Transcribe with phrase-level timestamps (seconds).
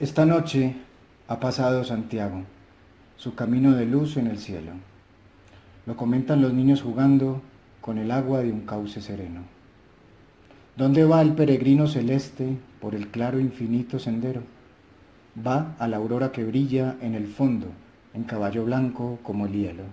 [0.00, 0.76] Esta noche
[1.28, 2.44] ha pasado Santiago,
[3.18, 4.72] su camino de luz en el cielo.
[5.84, 7.42] Lo comentan los niños jugando
[7.82, 9.42] con el agua de un cauce sereno.
[10.74, 14.40] ¿Dónde va el peregrino celeste por el claro infinito sendero?
[15.46, 17.66] Va a la aurora que brilla en el fondo,
[18.14, 19.84] en caballo blanco como el hielo.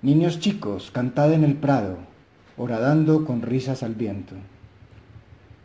[0.00, 1.98] Niños chicos, cantad en el prado,
[2.56, 4.36] horadando con risas al viento.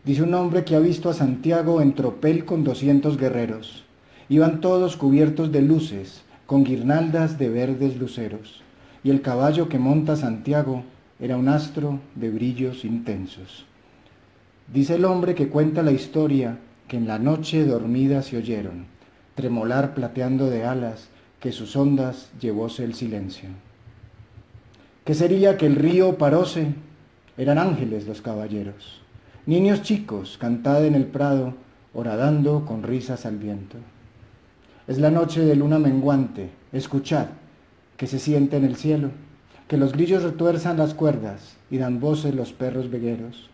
[0.05, 3.85] Dice un hombre que ha visto a Santiago en tropel con doscientos guerreros.
[4.29, 8.61] Iban todos cubiertos de luces, con guirnaldas de verdes luceros,
[9.03, 10.83] y el caballo que monta Santiago
[11.19, 13.65] era un astro de brillos intensos.
[14.71, 18.85] Dice el hombre que cuenta la historia que en la noche dormida se oyeron,
[19.33, 23.49] tremolar plateando de alas, que sus ondas llevóse el silencio.
[25.03, 26.75] ¿Qué sería que el río paróse?
[27.37, 29.04] Eran ángeles los caballeros.
[29.47, 31.53] Niños chicos, cantad en el prado,
[31.93, 33.77] horadando con risas al viento.
[34.87, 37.27] Es la noche de luna menguante, escuchad,
[37.95, 39.11] que se siente en el cielo,
[39.67, 43.51] que los grillos retuerzan las cuerdas y dan voces los perros vegueros.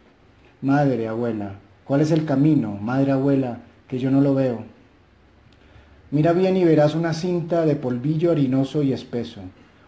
[0.62, 4.64] Madre, abuela, ¿cuál es el camino, madre, abuela, que yo no lo veo?
[6.10, 9.42] Mira bien y verás una cinta de polvillo harinoso y espeso,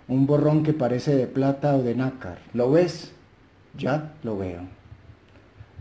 [0.10, 2.40] un borrón que parece de plata o de nácar.
[2.54, 3.14] ¿Lo ves?
[3.78, 4.83] Ya lo veo.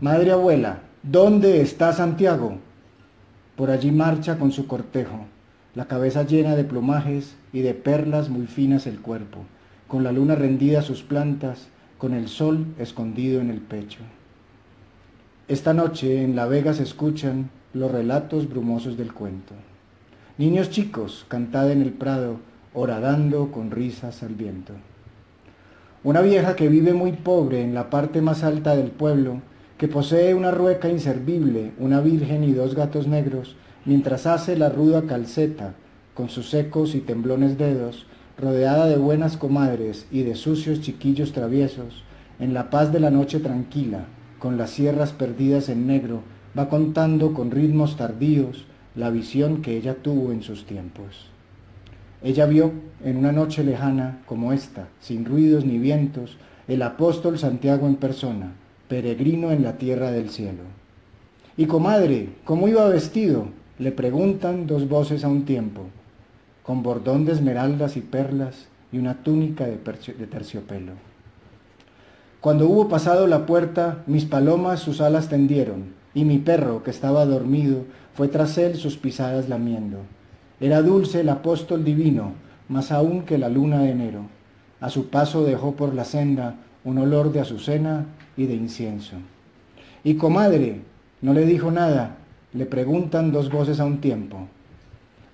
[0.03, 2.57] Madre abuela, ¿dónde está Santiago?
[3.55, 5.27] Por allí marcha con su cortejo,
[5.75, 9.45] la cabeza llena de plumajes y de perlas muy finas el cuerpo,
[9.87, 13.99] con la luna rendida a sus plantas, con el sol escondido en el pecho.
[15.47, 19.53] Esta noche en la vega se escuchan los relatos brumosos del cuento.
[20.37, 22.39] Niños chicos, cantad en el prado,
[22.73, 24.73] horadando con risas al viento.
[26.03, 29.39] Una vieja que vive muy pobre en la parte más alta del pueblo,
[29.83, 35.01] que posee una rueca inservible, una virgen y dos gatos negros, mientras hace la ruda
[35.01, 35.73] calceta,
[36.13, 38.05] con sus secos y temblones dedos,
[38.37, 42.05] rodeada de buenas comadres y de sucios chiquillos traviesos,
[42.39, 44.05] en la paz de la noche tranquila,
[44.39, 46.21] con las sierras perdidas en negro,
[46.57, 48.63] va contando con ritmos tardíos
[48.95, 51.27] la visión que ella tuvo en sus tiempos.
[52.21, 52.71] Ella vio
[53.03, 56.37] en una noche lejana como esta, sin ruidos ni vientos,
[56.69, 58.53] el apóstol Santiago en persona,
[58.87, 60.63] peregrino en la tierra del cielo.
[61.57, 63.47] Y comadre, ¿cómo iba vestido?
[63.79, 65.83] Le preguntan dos voces a un tiempo,
[66.63, 70.93] con bordón de esmeraldas y perlas y una túnica de, de terciopelo.
[72.39, 77.25] Cuando hubo pasado la puerta, mis palomas sus alas tendieron, y mi perro, que estaba
[77.25, 79.99] dormido, fue tras él sus pisadas lamiendo.
[80.59, 82.33] Era dulce el apóstol divino,
[82.69, 84.25] más aún que la luna de enero.
[84.79, 88.05] A su paso dejó por la senda un olor de azucena
[88.37, 89.15] y de incienso.
[90.03, 90.81] Y comadre,
[91.21, 92.17] no le dijo nada,
[92.53, 94.47] le preguntan dos voces a un tiempo.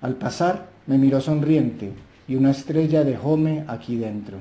[0.02, 1.92] Al pasar me miró sonriente
[2.28, 4.38] y una estrella dejóme aquí dentro.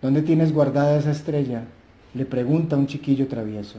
[0.00, 1.64] ¿Dónde tienes guardada esa estrella?
[2.14, 3.78] Le pregunta un chiquillo travieso.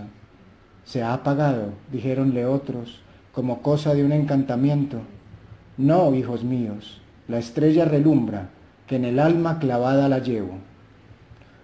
[0.86, 3.02] Se ha apagado, dijéronle otros,
[3.34, 4.98] como cosa de un encantamiento.
[5.78, 8.50] No, hijos míos, la estrella relumbra,
[8.88, 10.58] que en el alma clavada la llevo.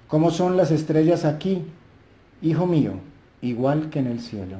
[0.08, 1.64] ¿Cómo son las estrellas aquí?
[2.42, 2.94] Hijo mío,
[3.42, 4.58] igual que en el cielo.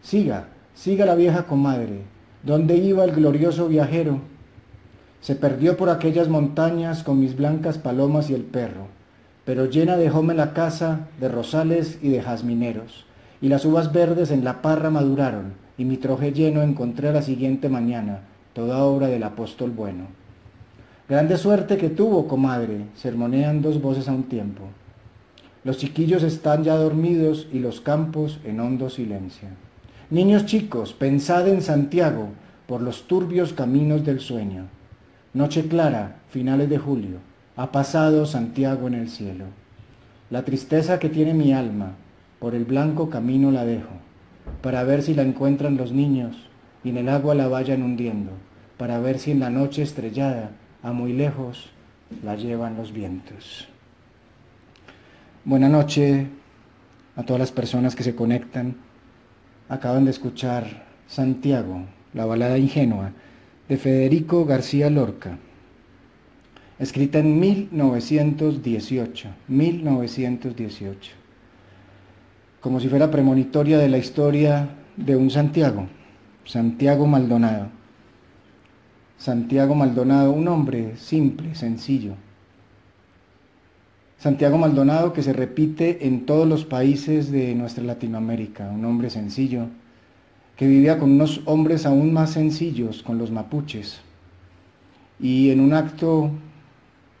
[0.00, 2.00] Siga, siga la vieja comadre.
[2.42, 4.20] ¿Dónde iba el glorioso viajero?
[5.20, 8.86] Se perdió por aquellas montañas con mis blancas palomas y el perro,
[9.44, 13.04] pero llena dejóme la casa de rosales y de jazmineros,
[13.42, 17.68] y las uvas verdes en la parra maduraron, y mi troje lleno encontré la siguiente
[17.68, 18.20] mañana,
[18.54, 20.06] toda obra del apóstol bueno.
[21.10, 24.62] Grande suerte que tuvo, comadre, sermonean dos voces a un tiempo.
[25.64, 29.48] Los chiquillos están ya dormidos y los campos en hondo silencio.
[30.10, 32.30] Niños chicos, pensad en Santiago
[32.66, 34.64] por los turbios caminos del sueño.
[35.34, 37.18] Noche clara, finales de julio,
[37.56, 39.44] ha pasado Santiago en el cielo.
[40.30, 41.92] La tristeza que tiene mi alma,
[42.40, 43.94] por el blanco camino la dejo,
[44.62, 46.36] para ver si la encuentran los niños
[46.82, 48.32] y en el agua la vayan hundiendo,
[48.78, 50.50] para ver si en la noche estrellada,
[50.82, 51.70] a muy lejos,
[52.24, 53.71] la llevan los vientos.
[55.44, 56.28] Buenas noches
[57.16, 58.76] a todas las personas que se conectan.
[59.68, 61.82] Acaban de escuchar Santiago,
[62.14, 63.10] la balada ingenua
[63.68, 65.38] de Federico García Lorca,
[66.78, 71.12] escrita en 1918, 1918,
[72.60, 75.88] como si fuera premonitoria de la historia de un Santiago,
[76.44, 77.66] Santiago Maldonado.
[79.18, 82.14] Santiago Maldonado, un hombre simple, sencillo,
[84.22, 89.66] Santiago Maldonado, que se repite en todos los países de nuestra Latinoamérica, un hombre sencillo,
[90.56, 94.00] que vivía con unos hombres aún más sencillos, con los mapuches,
[95.18, 96.30] y en un acto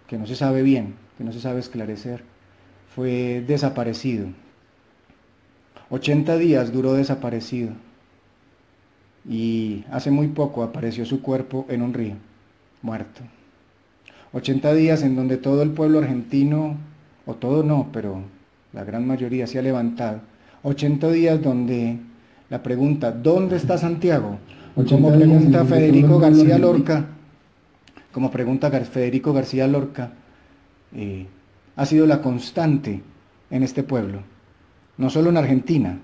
[0.06, 2.22] que no se sabe bien, que no se sabe esclarecer,
[2.94, 4.28] fue desaparecido.
[5.90, 7.70] 80 días duró desaparecido
[9.28, 12.14] y hace muy poco apareció su cuerpo en un río,
[12.80, 13.22] muerto.
[14.34, 16.76] 80 días en donde todo el pueblo argentino,
[17.26, 18.22] o todo no, pero
[18.72, 20.20] la gran mayoría se ha levantado.
[20.62, 21.98] 80 días donde
[22.50, 24.38] la pregunta, ¿dónde está Santiago?
[24.74, 27.06] Como pregunta Federico García Lorca,
[28.12, 30.12] como pregunta Federico García Lorca,
[30.94, 31.26] eh,
[31.76, 33.02] ha sido la constante
[33.50, 34.20] en este pueblo,
[34.98, 35.98] no solo en Argentina,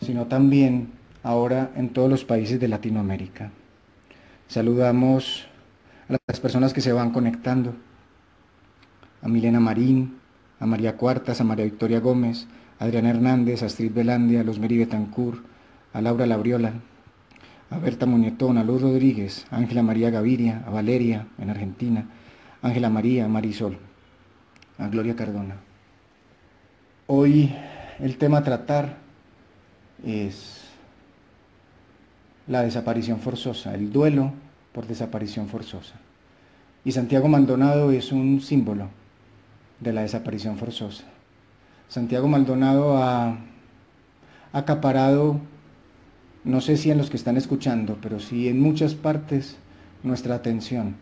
[0.00, 0.88] sino también
[1.22, 3.50] ahora en todos los países de Latinoamérica.
[4.48, 5.46] Saludamos
[6.08, 7.74] a las personas que se van conectando,
[9.22, 10.18] a Milena Marín,
[10.58, 12.46] a María Cuartas, a María Victoria Gómez,
[12.78, 15.40] a Adriana Hernández, a Astrid Belandia, a Losmeri Betancourt,
[15.92, 16.72] a Laura Labriola,
[17.70, 22.06] a Berta Muñetón, a Luz Rodríguez, a Ángela María Gaviria, a Valeria en Argentina,
[22.60, 23.78] Ángela María, Marisol,
[24.78, 25.56] a Gloria Cardona.
[27.06, 27.54] Hoy
[27.98, 28.98] el tema a tratar
[30.04, 30.62] es
[32.48, 34.32] la desaparición forzosa, el duelo
[34.72, 35.94] por desaparición forzosa.
[36.84, 38.88] Y Santiago Maldonado es un símbolo
[39.82, 41.04] de la desaparición forzosa.
[41.88, 43.36] Santiago Maldonado ha
[44.52, 45.40] acaparado,
[46.44, 49.56] no sé si en los que están escuchando, pero sí en muchas partes
[50.02, 50.96] nuestra atención.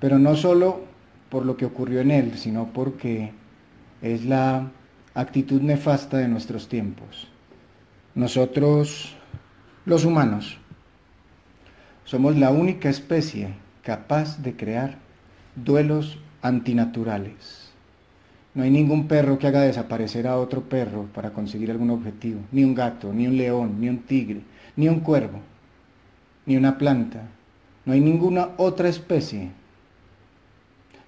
[0.00, 0.82] Pero no solo
[1.30, 3.32] por lo que ocurrió en él, sino porque
[4.02, 4.70] es la
[5.14, 7.28] actitud nefasta de nuestros tiempos.
[8.14, 9.16] Nosotros,
[9.86, 10.58] los humanos,
[12.04, 14.98] somos la única especie capaz de crear
[15.56, 17.63] duelos antinaturales.
[18.54, 22.62] No hay ningún perro que haga desaparecer a otro perro para conseguir algún objetivo, ni
[22.62, 24.42] un gato, ni un león, ni un tigre,
[24.76, 25.40] ni un cuervo,
[26.46, 27.22] ni una planta.
[27.84, 29.50] No hay ninguna otra especie.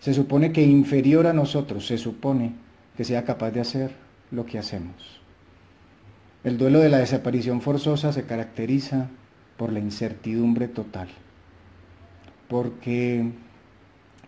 [0.00, 2.52] Se supone que inferior a nosotros, se supone
[2.96, 3.92] que sea capaz de hacer
[4.32, 5.20] lo que hacemos.
[6.42, 9.08] El duelo de la desaparición forzosa se caracteriza
[9.56, 11.08] por la incertidumbre total.
[12.48, 13.32] Porque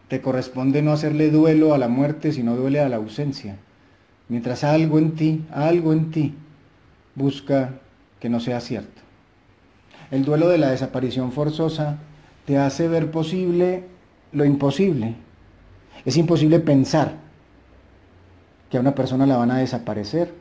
[0.08, 3.56] te corresponde no hacerle duelo a la muerte, sino duele a la ausencia.
[4.28, 6.34] Mientras algo en ti, algo en ti,
[7.14, 7.74] busca
[8.20, 9.02] que no sea cierto.
[10.10, 11.98] El duelo de la desaparición forzosa
[12.46, 13.84] te hace ver posible
[14.32, 15.14] lo imposible.
[16.04, 17.12] Es imposible pensar
[18.70, 20.32] que a una persona la van a desaparecer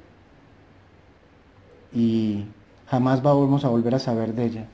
[1.94, 2.46] y
[2.88, 4.68] jamás vamos a volver a saber de ella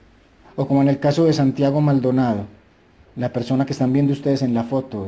[0.55, 2.45] o como en el caso de Santiago Maldonado,
[3.15, 5.06] la persona que están viendo ustedes en la foto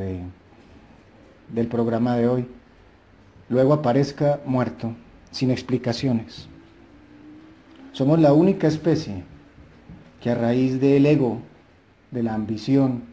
[1.48, 2.46] del programa de hoy,
[3.48, 4.94] luego aparezca muerto,
[5.30, 6.48] sin explicaciones.
[7.92, 9.24] Somos la única especie
[10.20, 11.38] que a raíz del ego,
[12.10, 13.04] de la ambición,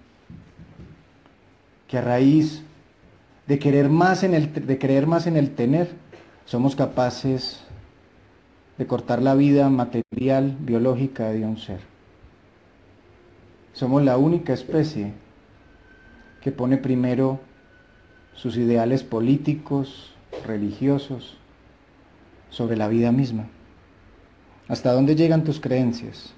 [1.88, 2.64] que a raíz
[3.48, 5.90] de querer más en el, de creer más en el tener,
[6.46, 7.62] somos capaces
[8.78, 11.93] de cortar la vida material, biológica de un ser.
[13.74, 15.14] Somos la única especie
[16.42, 17.40] que pone primero
[18.34, 20.14] sus ideales políticos,
[20.46, 21.38] religiosos,
[22.50, 23.48] sobre la vida misma.
[24.68, 26.34] ¿Hasta dónde llegan tus creencias?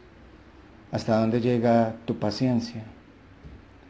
[0.91, 2.83] ¿Hasta dónde llega tu paciencia?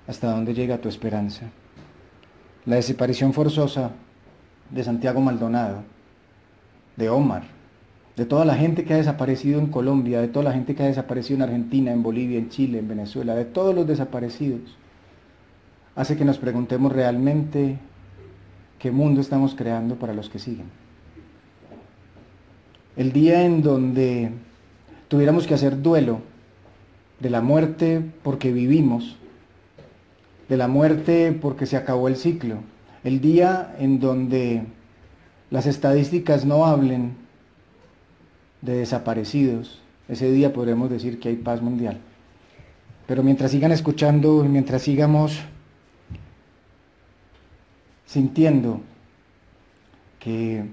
[0.08, 1.52] ¿Hasta dónde llega tu esperanza?
[2.66, 3.92] La desaparición forzosa
[4.72, 5.84] de Santiago Maldonado,
[6.96, 7.44] de Omar,
[8.16, 10.88] de toda la gente que ha desaparecido en Colombia, de toda la gente que ha
[10.88, 14.78] desaparecido en Argentina, en Bolivia, en Chile, en Venezuela, de todos los desaparecidos,
[15.96, 17.78] hace que nos preguntemos realmente
[18.80, 20.68] qué mundo estamos creando para los que siguen.
[22.96, 24.32] El día en donde
[25.10, 26.20] tuviéramos que hacer duelo
[27.20, 29.18] de la muerte porque vivimos,
[30.48, 32.58] de la muerte porque se acabó el ciclo,
[33.04, 34.64] el día en donde
[35.50, 37.25] las estadísticas no hablen
[38.62, 42.00] de desaparecidos, ese día podremos decir que hay paz mundial.
[43.08, 45.40] Pero mientras sigan escuchando mientras sigamos
[48.06, 48.82] sintiendo
[50.20, 50.66] que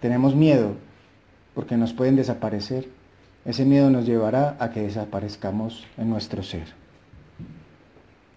[0.00, 0.74] tenemos miedo
[1.54, 2.88] porque nos pueden desaparecer,
[3.44, 6.68] ese miedo nos llevará a que desaparezcamos en nuestro ser.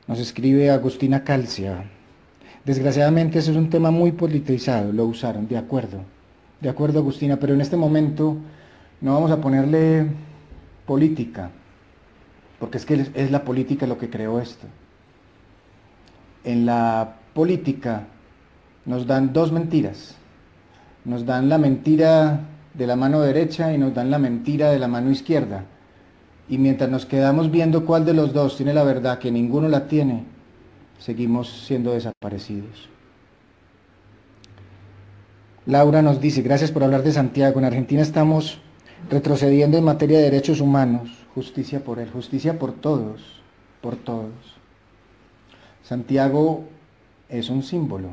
[0.08, 1.84] Nos escribe Agustina Calcia.
[2.66, 6.04] Desgraciadamente ese es un tema muy politizado, lo usaron, de acuerdo.
[6.64, 8.38] De acuerdo, Agustina, pero en este momento
[9.02, 10.08] no vamos a ponerle
[10.86, 11.50] política,
[12.58, 14.66] porque es que es la política lo que creó esto.
[16.46, 18.08] En la política
[18.86, 20.16] nos dan dos mentiras.
[21.04, 22.40] Nos dan la mentira
[22.74, 25.66] de la mano derecha y nos dan la mentira de la mano izquierda.
[26.48, 29.90] Y mientras nos quedamos viendo cuál de los dos tiene la verdad, que ninguno la
[29.90, 30.24] tiene,
[30.98, 32.93] seguimos siendo desaparecidos.
[35.66, 37.58] Laura nos dice, gracias por hablar de Santiago.
[37.58, 38.60] En Argentina estamos
[39.10, 43.42] retrocediendo en materia de derechos humanos, justicia por él, justicia por todos,
[43.80, 44.34] por todos.
[45.82, 46.66] Santiago
[47.30, 48.10] es un símbolo,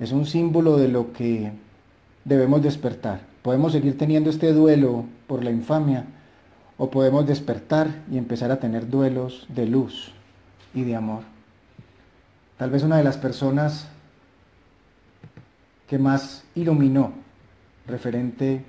[0.00, 1.52] es un símbolo de lo que
[2.24, 3.20] debemos despertar.
[3.42, 6.06] Podemos seguir teniendo este duelo por la infamia
[6.76, 10.10] o podemos despertar y empezar a tener duelos de luz
[10.74, 11.22] y de amor.
[12.56, 13.88] Tal vez una de las personas
[15.88, 17.12] que más iluminó
[17.86, 18.62] referente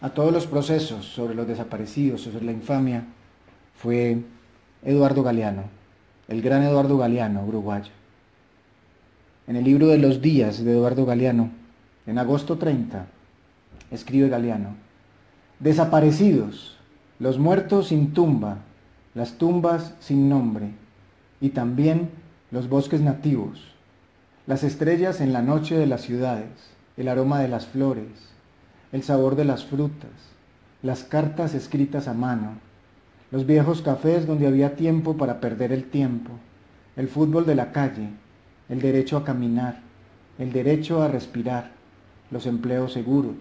[0.00, 3.04] a todos los procesos sobre los desaparecidos, sobre la infamia,
[3.76, 4.22] fue
[4.82, 5.64] Eduardo Galeano,
[6.28, 7.92] el gran Eduardo Galeano, uruguayo.
[9.46, 11.50] En el libro de los días de Eduardo Galeano,
[12.06, 13.06] en agosto 30,
[13.90, 14.74] escribe Galeano,
[15.58, 16.78] desaparecidos,
[17.18, 18.58] los muertos sin tumba,
[19.14, 20.70] las tumbas sin nombre,
[21.42, 22.08] y también
[22.50, 23.74] los bosques nativos,
[24.50, 26.48] las estrellas en la noche de las ciudades,
[26.96, 28.08] el aroma de las flores,
[28.90, 30.10] el sabor de las frutas,
[30.82, 32.54] las cartas escritas a mano,
[33.30, 36.32] los viejos cafés donde había tiempo para perder el tiempo,
[36.96, 38.08] el fútbol de la calle,
[38.68, 39.82] el derecho a caminar,
[40.36, 41.70] el derecho a respirar,
[42.32, 43.36] los empleos seguros,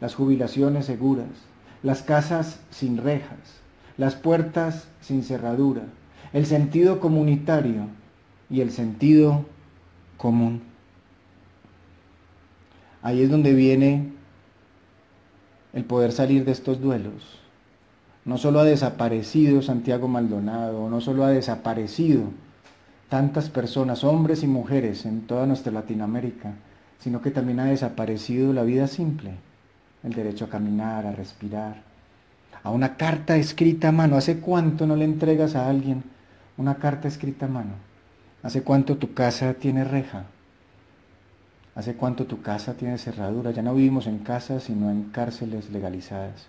[0.00, 1.28] las jubilaciones seguras,
[1.82, 3.60] las casas sin rejas,
[3.98, 5.82] las puertas sin cerradura,
[6.32, 7.88] el sentido comunitario
[8.48, 9.44] y el sentido
[10.16, 10.62] común.
[13.02, 14.12] Ahí es donde viene
[15.72, 17.38] el poder salir de estos duelos.
[18.24, 22.24] No solo ha desaparecido Santiago Maldonado, no solo ha desaparecido
[23.08, 26.54] tantas personas, hombres y mujeres en toda nuestra Latinoamérica,
[26.98, 29.32] sino que también ha desaparecido la vida simple,
[30.02, 31.82] el derecho a caminar, a respirar,
[32.64, 34.16] a una carta escrita a mano.
[34.16, 36.02] ¿Hace cuánto no le entregas a alguien
[36.56, 37.85] una carta escrita a mano?
[38.46, 40.26] ¿Hace cuánto tu casa tiene reja?
[41.74, 43.50] ¿Hace cuánto tu casa tiene cerradura?
[43.50, 46.46] Ya no vivimos en casas, sino en cárceles legalizadas.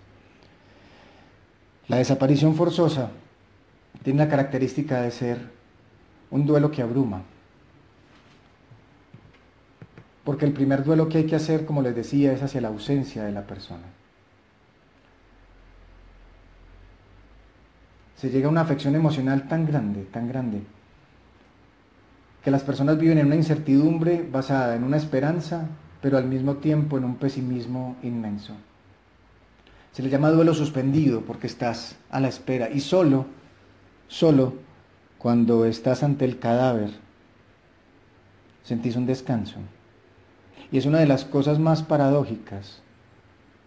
[1.88, 3.10] La desaparición forzosa
[4.04, 5.50] tiene la característica de ser
[6.30, 7.22] un duelo que abruma.
[10.22, 13.24] Porque el primer duelo que hay que hacer, como les decía, es hacia la ausencia
[13.24, 13.86] de la persona.
[18.14, 20.62] Se llega a una afección emocional tan grande, tan grande,
[22.42, 25.66] que las personas viven en una incertidumbre basada en una esperanza,
[26.00, 28.54] pero al mismo tiempo en un pesimismo inmenso.
[29.92, 33.26] Se le llama duelo suspendido porque estás a la espera y solo,
[34.06, 34.54] solo
[35.18, 36.90] cuando estás ante el cadáver
[38.62, 39.56] sentís un descanso.
[40.70, 42.82] Y es una de las cosas más paradójicas,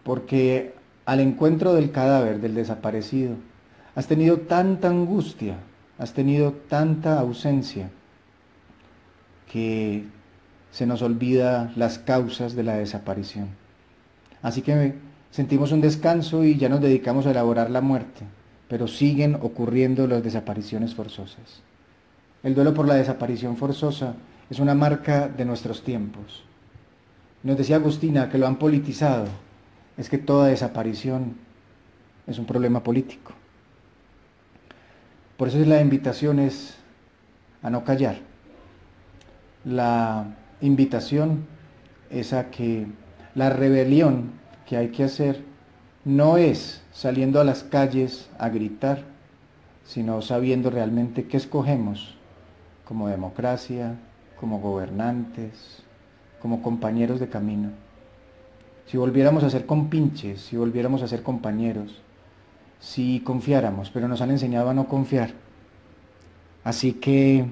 [0.04, 0.74] porque
[1.04, 3.34] al encuentro del cadáver, del desaparecido,
[3.96, 5.56] has tenido tanta angustia,
[5.98, 7.90] has tenido tanta ausencia,
[9.52, 10.04] que
[10.70, 13.48] se nos olvida las causas de la desaparición.
[14.40, 14.94] Así que
[15.30, 18.24] sentimos un descanso y ya nos dedicamos a elaborar la muerte,
[18.68, 21.60] pero siguen ocurriendo las desapariciones forzosas.
[22.42, 24.14] El duelo por la desaparición forzosa
[24.48, 26.44] es una marca de nuestros tiempos.
[27.42, 29.26] Nos decía Agustina que lo han politizado,
[29.98, 31.36] es que toda desaparición
[32.26, 33.32] es un problema político.
[35.36, 36.76] Por eso la invitación es
[37.62, 38.31] a no callar
[39.64, 40.26] la
[40.60, 41.46] invitación
[42.10, 42.86] es a que
[43.34, 44.32] la rebelión
[44.66, 45.44] que hay que hacer
[46.04, 49.04] no es saliendo a las calles a gritar,
[49.84, 52.16] sino sabiendo realmente qué escogemos
[52.84, 53.96] como democracia,
[54.38, 55.82] como gobernantes,
[56.40, 57.70] como compañeros de camino.
[58.86, 62.02] Si volviéramos a ser compinches, si volviéramos a ser compañeros,
[62.80, 65.30] si confiáramos, pero nos han enseñado a no confiar.
[66.64, 67.46] Así que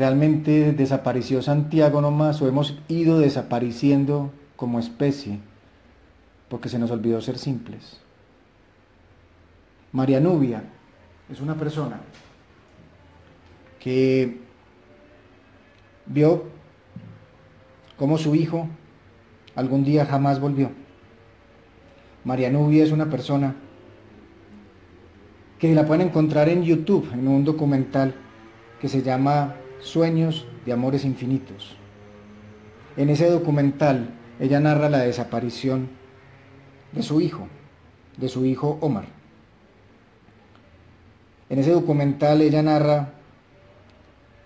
[0.00, 5.40] ¿Realmente desapareció Santiago nomás o hemos ido desapareciendo como especie
[6.48, 8.00] porque se nos olvidó ser simples?
[9.92, 10.62] María Nubia
[11.30, 12.00] es una persona
[13.78, 14.40] que
[16.06, 16.44] vio
[17.98, 18.68] cómo su hijo
[19.54, 20.70] algún día jamás volvió.
[22.24, 23.54] María Nubia es una persona
[25.58, 28.14] que la pueden encontrar en YouTube, en un documental
[28.80, 31.76] que se llama Sueños de Amores Infinitos.
[32.96, 35.88] En ese documental ella narra la desaparición
[36.92, 37.48] de su hijo,
[38.16, 39.06] de su hijo Omar.
[41.48, 43.14] En ese documental ella narra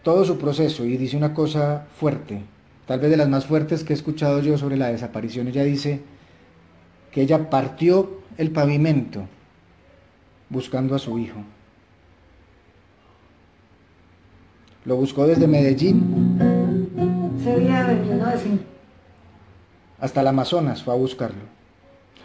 [0.03, 2.43] todo su proceso y dice una cosa fuerte,
[2.87, 5.49] tal vez de las más fuertes que he escuchado yo sobre la desaparición.
[5.49, 6.01] Ella dice
[7.11, 9.27] que ella partió el pavimento
[10.49, 11.41] buscando a su hijo.
[14.85, 16.39] Lo buscó desde Medellín.
[19.99, 21.41] Hasta el Amazonas fue a buscarlo.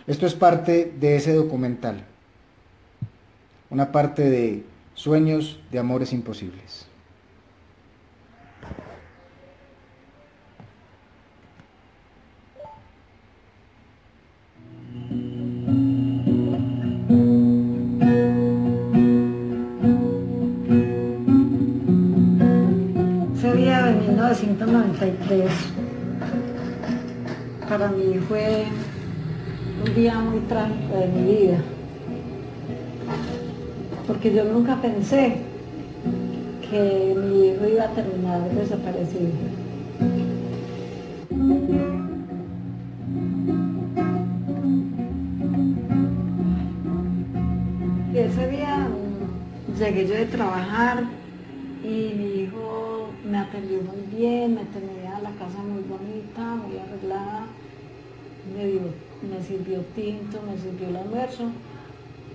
[0.08, 2.04] Esto es parte de ese documental.
[3.70, 6.89] Una parte de sueños de amores imposibles.
[27.70, 28.66] Para mí fue
[29.86, 31.58] un día muy trágico de mi vida,
[34.08, 35.38] porque yo nunca pensé
[36.70, 39.30] que mi hijo iba a terminar desaparecido.
[48.12, 48.88] Y ese día
[49.78, 51.04] llegué yo de trabajar
[51.84, 52.79] y mi hijo
[53.30, 57.46] me atendió muy bien, me tenía la casa muy bonita, muy arreglada,
[58.54, 61.52] me, me sirvió tinto, me sirvió el almuerzo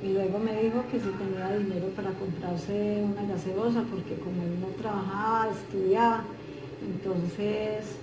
[0.03, 4.61] y luego me dijo que si tenía dinero para comprarse una gaseosa porque como él
[4.61, 6.25] no trabajaba, estudiaba,
[6.87, 7.97] entonces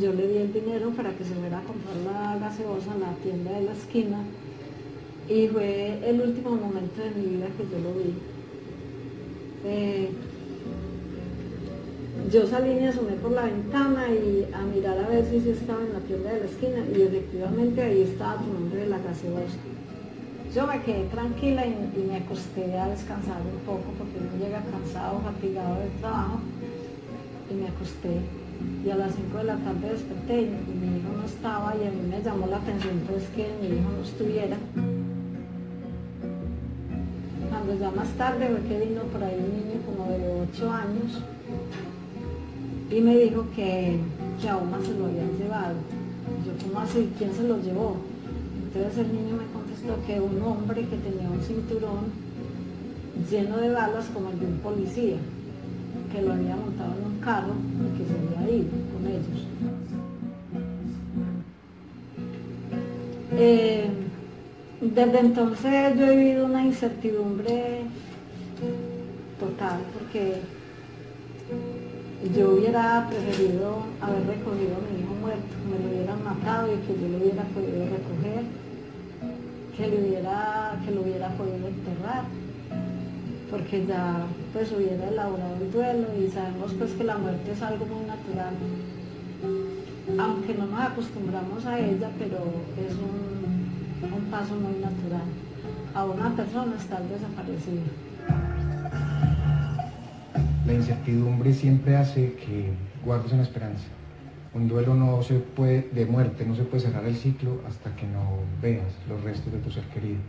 [0.00, 3.14] yo le di el dinero para que se fuera a comprar la gaseosa en la
[3.22, 4.18] tienda de la esquina
[5.28, 8.14] y fue el último momento de mi vida que yo lo vi.
[9.64, 10.10] Eh,
[12.30, 15.52] yo salí y me asomé por la ventana y a mirar a ver si se
[15.52, 18.98] estaba en la tienda de la esquina y efectivamente ahí estaba tu nombre de la
[18.98, 19.58] gaseosa.
[20.54, 25.20] Yo me quedé tranquila y, me acosté a descansar un poco porque uno llega cansado,
[25.20, 26.40] fatigado del trabajo
[27.50, 28.20] y me acosté.
[28.84, 31.90] Y a las 5 de la tarde desperté y, mi hijo no estaba y a
[31.90, 34.56] mí me llamó la atención pues que mi hijo no estuviera.
[37.48, 41.22] Cuando ya más tarde fue que vino por ahí un niño como de 8 años
[42.94, 43.98] y me dijo que,
[44.40, 45.74] que a se lo habían llevado.
[46.44, 47.10] Yo, ¿cómo así?
[47.16, 47.96] ¿Quién se lo llevó?
[48.66, 52.12] Entonces el niño me contestó que un hombre que tenía un cinturón
[53.30, 55.16] lleno de balas como el de un policía,
[56.12, 59.46] que lo había montado en un carro y que se había ido con ellos.
[63.34, 63.88] Eh,
[64.82, 67.80] desde entonces yo he vivido una incertidumbre
[69.38, 70.40] total porque
[72.30, 76.94] yo hubiera preferido haber recogido a mi hijo muerto, me lo hubieran matado y que
[76.94, 78.44] yo lo hubiera podido recoger,
[79.76, 82.24] que, le hubiera, que lo hubiera podido enterrar,
[83.50, 87.86] porque ya pues hubiera elaborado el duelo y sabemos pues que la muerte es algo
[87.86, 88.54] muy natural,
[90.16, 92.38] aunque no nos acostumbramos a ella, pero
[92.78, 95.26] es un, un paso muy natural.
[95.94, 98.11] A una persona estar desaparecida
[100.66, 102.72] la incertidumbre siempre hace que
[103.04, 103.84] guardes una esperanza.
[104.54, 108.06] Un duelo no se puede, de muerte, no se puede cerrar el ciclo hasta que
[108.06, 110.20] no veas los restos de tu ser querido.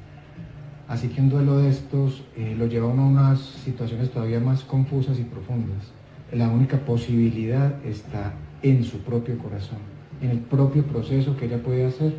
[0.88, 5.20] Así que un duelo de estos eh, lo lleva a unas situaciones todavía más confusas
[5.20, 5.92] y profundas.
[6.32, 9.80] La única posibilidad está en su propio corazón,
[10.22, 12.16] en el propio proceso que ella puede hacer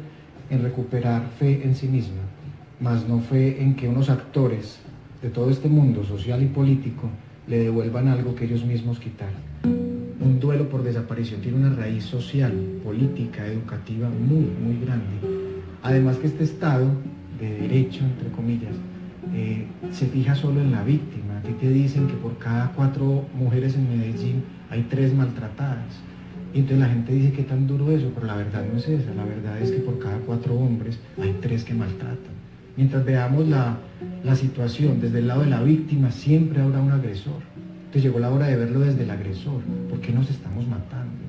[0.51, 2.23] en recuperar fe en sí misma,
[2.81, 4.79] más no fe en que unos actores
[5.23, 7.09] de todo este mundo social y político
[7.47, 9.41] le devuelvan algo que ellos mismos quitaron.
[10.21, 12.53] Un duelo por desaparición tiene una raíz social,
[12.83, 15.19] política, educativa muy, muy grande.
[15.83, 16.87] Además que este Estado
[17.39, 18.75] de derecho, entre comillas,
[19.35, 21.39] eh, se fija solo en la víctima.
[21.39, 26.01] A te dicen que por cada cuatro mujeres en Medellín hay tres maltratadas.
[26.55, 29.13] Y entonces la gente dice que tan duro eso, pero la verdad no es esa.
[29.15, 32.34] La verdad es que por cada cuatro hombres hay tres que maltratan.
[32.77, 33.79] Mientras veamos la,
[34.25, 37.41] la situación desde el lado de la víctima, siempre habrá un agresor.
[37.87, 39.63] Entonces llegó la hora de verlo desde el agresor.
[39.89, 41.25] ¿Por qué nos estamos matando?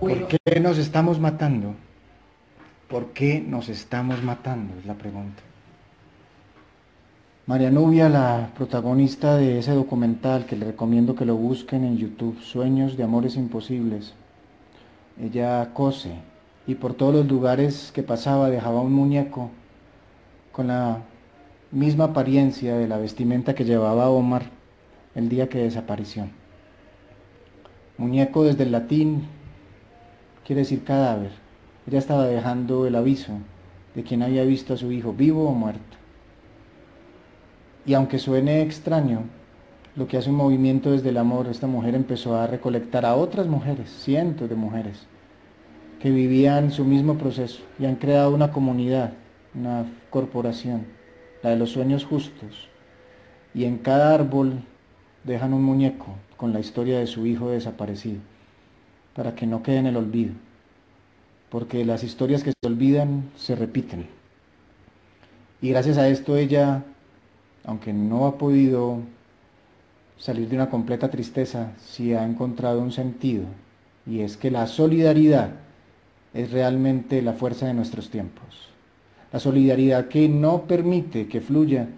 [0.00, 1.74] ¿Por qué nos estamos matando?
[2.88, 4.74] ¿Por qué nos estamos matando?
[4.78, 5.42] Es la pregunta.
[7.46, 12.40] María Nubia, la protagonista de ese documental que le recomiendo que lo busquen en YouTube,
[12.40, 14.14] Sueños de Amores Imposibles.
[15.20, 16.16] Ella cose
[16.66, 19.50] y por todos los lugares que pasaba dejaba un muñeco
[20.52, 21.02] con la
[21.70, 24.50] misma apariencia de la vestimenta que llevaba Omar
[25.14, 26.28] el día que desapareció.
[27.98, 29.26] Muñeco desde el latín
[30.44, 31.30] quiere decir cadáver.
[31.86, 33.32] Ella estaba dejando el aviso
[33.94, 35.96] de quien había visto a su hijo vivo o muerto.
[37.86, 39.22] Y aunque suene extraño,
[39.94, 43.46] lo que hace un movimiento desde el amor, esta mujer empezó a recolectar a otras
[43.46, 45.06] mujeres, cientos de mujeres,
[46.06, 49.14] que vivían su mismo proceso y han creado una comunidad,
[49.56, 50.86] una corporación,
[51.42, 52.68] la de los sueños justos.
[53.52, 54.62] Y en cada árbol
[55.24, 58.20] dejan un muñeco con la historia de su hijo desaparecido,
[59.16, 60.32] para que no quede en el olvido,
[61.50, 64.06] porque las historias que se olvidan se repiten.
[65.60, 66.84] Y gracias a esto ella,
[67.64, 69.00] aunque no ha podido
[70.18, 73.46] salir de una completa tristeza si ha encontrado un sentido,
[74.06, 75.65] y es que la solidaridad
[76.36, 78.68] es realmente la fuerza de nuestros tiempos.
[79.32, 81.88] La solidaridad que no permite que fluya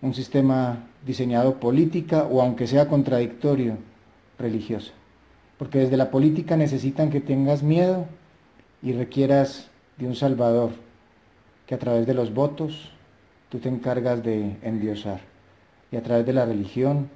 [0.00, 3.78] un sistema diseñado política o aunque sea contradictorio,
[4.36, 4.92] religioso.
[5.58, 8.06] Porque desde la política necesitan que tengas miedo
[8.82, 10.70] y requieras de un salvador,
[11.66, 12.90] que a través de los votos
[13.48, 15.20] tú te encargas de endiosar.
[15.92, 17.10] Y a través de la religión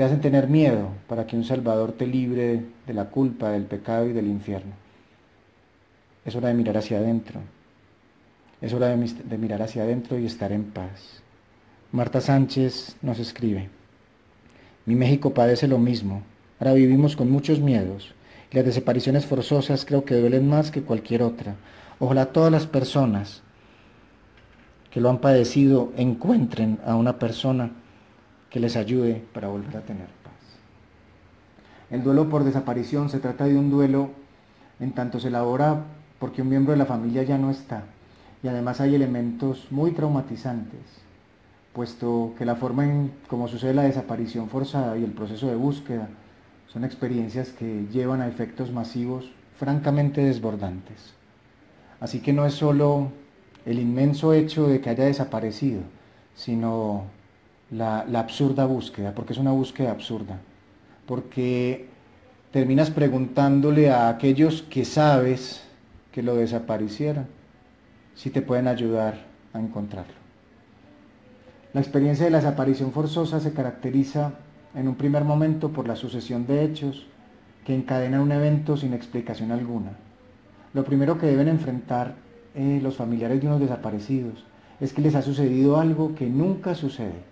[0.00, 4.06] te hacen tener miedo para que un Salvador te libre de la culpa, del pecado
[4.06, 4.72] y del infierno.
[6.24, 7.38] Es hora de mirar hacia adentro.
[8.62, 11.22] Es hora de, mirar hacia adentro y estar en paz.
[11.92, 13.68] Marta Sánchez nos escribe,
[14.86, 16.22] mi México padece lo mismo.
[16.58, 18.14] Ahora vivimos con muchos miedos.
[18.50, 21.56] Y las desapariciones forzosas creo que duelen más que cualquier otra.
[21.98, 23.42] Ojalá todas las personas
[24.90, 27.72] que lo han padecido encuentren a una persona
[28.50, 30.32] que les ayude para volver a tener paz.
[31.90, 34.10] El duelo por desaparición se trata de un duelo
[34.80, 35.84] en tanto se elabora
[36.18, 37.84] porque un miembro de la familia ya no está
[38.42, 40.80] y además hay elementos muy traumatizantes,
[41.72, 46.08] puesto que la forma en cómo sucede la desaparición forzada y el proceso de búsqueda
[46.68, 51.14] son experiencias que llevan a efectos masivos francamente desbordantes.
[52.00, 53.10] Así que no es solo
[53.66, 55.82] el inmenso hecho de que haya desaparecido,
[56.34, 57.04] sino
[57.70, 60.38] la, absurda búsqueda, porque es una búsqueda absurda,
[61.06, 61.88] porque
[62.50, 65.62] terminas preguntándole a aquellos que sabes
[66.12, 67.26] que lo desaparecieron,
[68.14, 69.14] si te pueden ayudar
[69.52, 70.14] a encontrarlo.
[71.72, 74.32] La experiencia de la desaparición forzosa se caracteriza
[74.74, 77.06] en un primer momento por la sucesión de hechos
[77.64, 79.92] que encadenan un evento sin explicación alguna.
[80.74, 82.14] Lo primero que deben enfrentar
[82.54, 84.44] eh, los familiares de unos desaparecidos
[84.80, 87.29] es que les ha sucedido algo que nunca sucede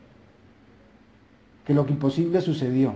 [1.69, 2.95] que lo que imposible sucedió,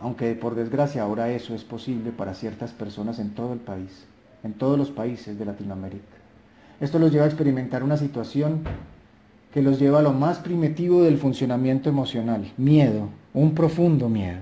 [0.00, 4.04] aunque por desgracia ahora eso es posible para ciertas personas en todo el país,
[4.42, 6.16] en todos los países de Latinoamérica.
[6.80, 8.62] Esto los lleva a experimentar una situación
[9.54, 14.40] que los lleva a lo más primitivo del funcionamiento emocional, miedo, un profundo miedo.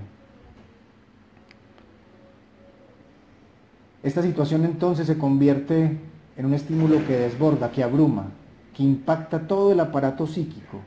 [4.01, 5.95] Esta situación entonces se convierte
[6.37, 8.31] en un estímulo que desborda, que abruma,
[8.75, 10.81] que impacta todo el aparato psíquico,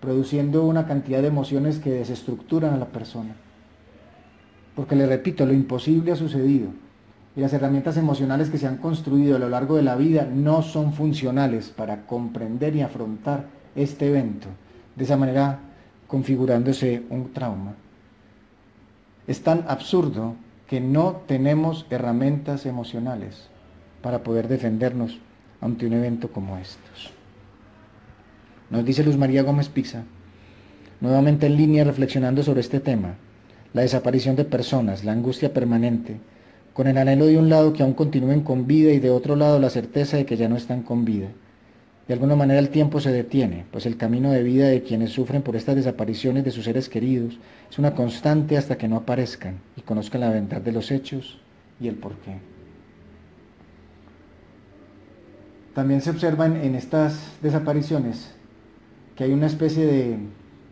[0.00, 3.34] produciendo una cantidad de emociones que desestructuran a la persona.
[4.74, 6.68] Porque le repito, lo imposible ha sucedido
[7.38, 10.62] y las herramientas emocionales que se han construido a lo largo de la vida no
[10.62, 14.48] son funcionales para comprender y afrontar este evento,
[14.96, 15.60] de esa manera
[16.08, 17.74] configurándose un trauma.
[19.28, 20.34] Es tan absurdo
[20.66, 23.48] que no tenemos herramientas emocionales
[24.02, 25.20] para poder defendernos
[25.60, 27.17] ante un evento como estos.
[28.70, 30.04] Nos dice Luz María Gómez Pizza,
[31.00, 33.14] nuevamente en línea reflexionando sobre este tema,
[33.72, 36.16] la desaparición de personas, la angustia permanente,
[36.74, 39.58] con el anhelo de un lado que aún continúen con vida y de otro lado
[39.58, 41.28] la certeza de que ya no están con vida.
[42.06, 45.42] De alguna manera el tiempo se detiene, pues el camino de vida de quienes sufren
[45.42, 47.38] por estas desapariciones de sus seres queridos
[47.70, 51.40] es una constante hasta que no aparezcan y conozcan la verdad de los hechos
[51.80, 52.36] y el porqué.
[55.74, 58.37] También se observan en estas desapariciones
[59.18, 59.84] que hay una especie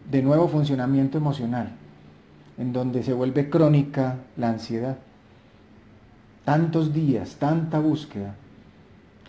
[0.08, 1.72] de, nuevo funcionamiento emocional,
[2.56, 4.98] en donde se vuelve crónica la ansiedad.
[6.44, 8.36] Tantos días, tanta búsqueda.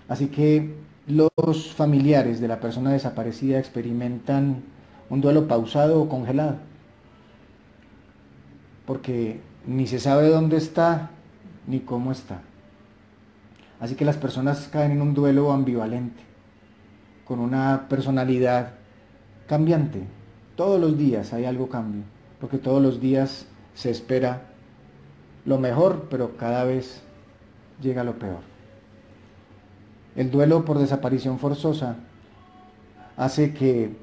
[0.08, 0.76] Así que
[1.08, 4.62] los familiares de la persona desaparecida experimentan
[5.10, 6.58] un duelo pausado o congelado,
[8.86, 11.10] porque ni se sabe dónde está
[11.66, 12.42] ni cómo está.
[13.80, 16.22] Así que las personas caen en un duelo ambivalente,
[17.26, 18.77] con una personalidad
[19.48, 20.04] cambiante.
[20.56, 22.04] Todos los días hay algo cambio,
[22.40, 24.44] porque todos los días se espera
[25.46, 27.02] lo mejor, pero cada vez
[27.82, 28.40] llega lo peor.
[30.16, 31.96] El duelo por desaparición forzosa
[33.16, 33.96] hace que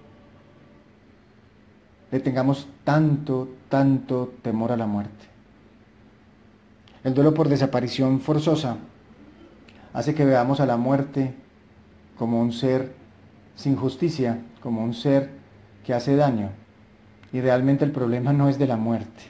[2.10, 5.26] le tengamos tanto, tanto temor a la muerte.
[7.02, 8.76] El duelo por desaparición forzosa
[9.92, 11.34] hace que veamos a la muerte
[12.16, 12.94] como un ser
[13.54, 15.30] sin justicia, como un ser
[15.84, 16.50] que hace daño.
[17.32, 19.22] Y realmente el problema no es de la muerte,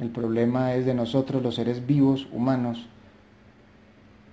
[0.00, 2.86] el problema es de nosotros los seres vivos, humanos,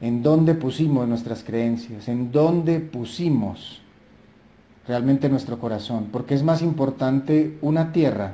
[0.02, 3.82] en dónde pusimos nuestras creencias, en dónde pusimos
[4.88, 8.34] realmente nuestro corazón, porque es más importante una tierra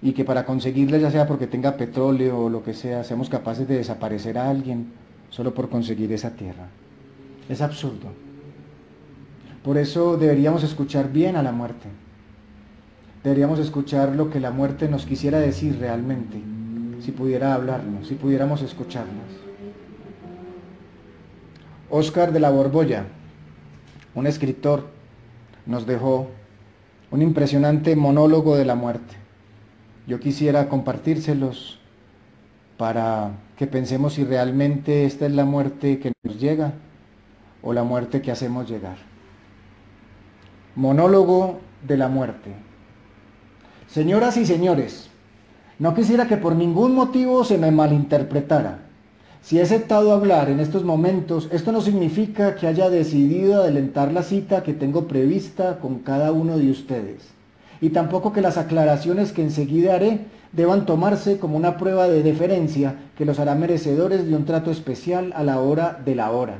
[0.00, 3.66] y que para conseguirla, ya sea porque tenga petróleo o lo que sea, seamos capaces
[3.66, 4.92] de desaparecer a alguien
[5.30, 6.68] solo por conseguir esa tierra.
[7.48, 8.27] Es absurdo.
[9.62, 11.88] Por eso deberíamos escuchar bien a la muerte.
[13.24, 16.40] Deberíamos escuchar lo que la muerte nos quisiera decir realmente,
[17.00, 19.24] si pudiera hablarnos, si pudiéramos escucharnos.
[21.90, 23.06] Oscar de la Borbolla,
[24.14, 24.86] un escritor,
[25.66, 26.28] nos dejó
[27.10, 29.16] un impresionante monólogo de la muerte.
[30.06, 31.80] Yo quisiera compartírselos
[32.76, 36.74] para que pensemos si realmente esta es la muerte que nos llega
[37.62, 39.07] o la muerte que hacemos llegar.
[40.78, 42.52] Monólogo de la muerte.
[43.88, 45.10] Señoras y señores,
[45.80, 48.78] no quisiera que por ningún motivo se me malinterpretara.
[49.42, 54.22] Si he aceptado hablar en estos momentos, esto no significa que haya decidido adelantar la
[54.22, 57.26] cita que tengo prevista con cada uno de ustedes.
[57.80, 62.94] Y tampoco que las aclaraciones que enseguida haré deban tomarse como una prueba de deferencia
[63.16, 66.58] que los hará merecedores de un trato especial a la hora de la hora.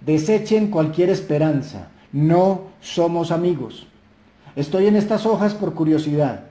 [0.00, 1.88] Desechen cualquier esperanza.
[2.14, 3.88] No somos amigos.
[4.54, 6.44] Estoy en estas hojas por curiosidad.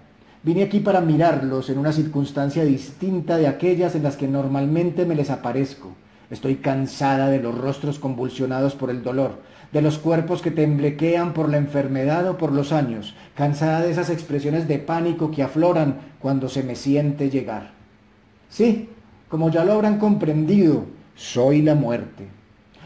[0.43, 5.15] Vine aquí para mirarlos en una circunstancia distinta de aquellas en las que normalmente me
[5.15, 5.93] les aparezco.
[6.29, 9.39] Estoy cansada de los rostros convulsionados por el dolor,
[9.71, 14.09] de los cuerpos que temblequean por la enfermedad o por los años, cansada de esas
[14.09, 17.71] expresiones de pánico que afloran cuando se me siente llegar.
[18.49, 18.89] Sí,
[19.29, 22.42] como ya lo habrán comprendido, soy la muerte.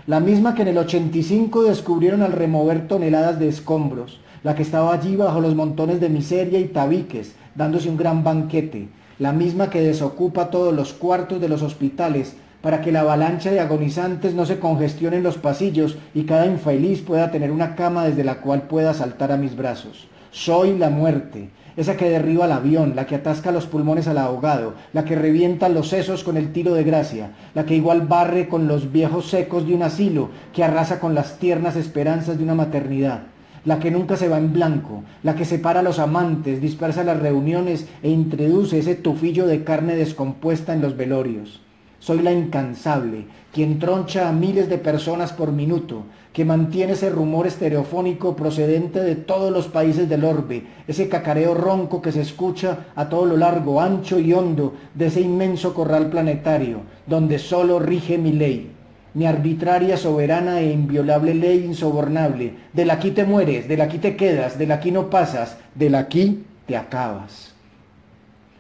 [0.08, 4.94] La misma que en el 85 descubrieron al remover toneladas de escombros, la que estaba
[4.94, 8.88] allí bajo los montones de miseria y tabiques, dándose un gran banquete,
[9.20, 13.60] la misma que desocupa todos los cuartos de los hospitales para que la avalancha de
[13.60, 18.24] agonizantes no se congestione en los pasillos y cada infeliz pueda tener una cama desde
[18.24, 20.08] la cual pueda saltar a mis brazos.
[20.32, 24.74] Soy la muerte, esa que derriba el avión, la que atasca los pulmones al ahogado,
[24.92, 28.68] la que revienta los sesos con el tiro de gracia, la que igual barre con
[28.68, 33.22] los viejos secos de un asilo, que arrasa con las tiernas esperanzas de una maternidad
[33.68, 37.20] la que nunca se va en blanco, la que separa a los amantes, dispersa las
[37.20, 41.60] reuniones e introduce ese tufillo de carne descompuesta en los velorios.
[42.00, 46.06] Soy la incansable, quien troncha a miles de personas por minuto,
[46.38, 52.00] que mantiene ese rumor estereofónico procedente de todos los países del orbe, ese cacareo ronco
[52.00, 56.82] que se escucha a todo lo largo, ancho y hondo de ese inmenso corral planetario,
[57.08, 58.72] donde solo rige mi ley
[59.16, 62.54] mi arbitraria, soberana e inviolable ley insobornable.
[62.72, 66.78] Del aquí te mueres, del aquí te quedas, del aquí no pasas, del aquí te
[66.78, 67.56] acabas.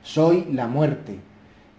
[0.01, 1.19] Soy la muerte,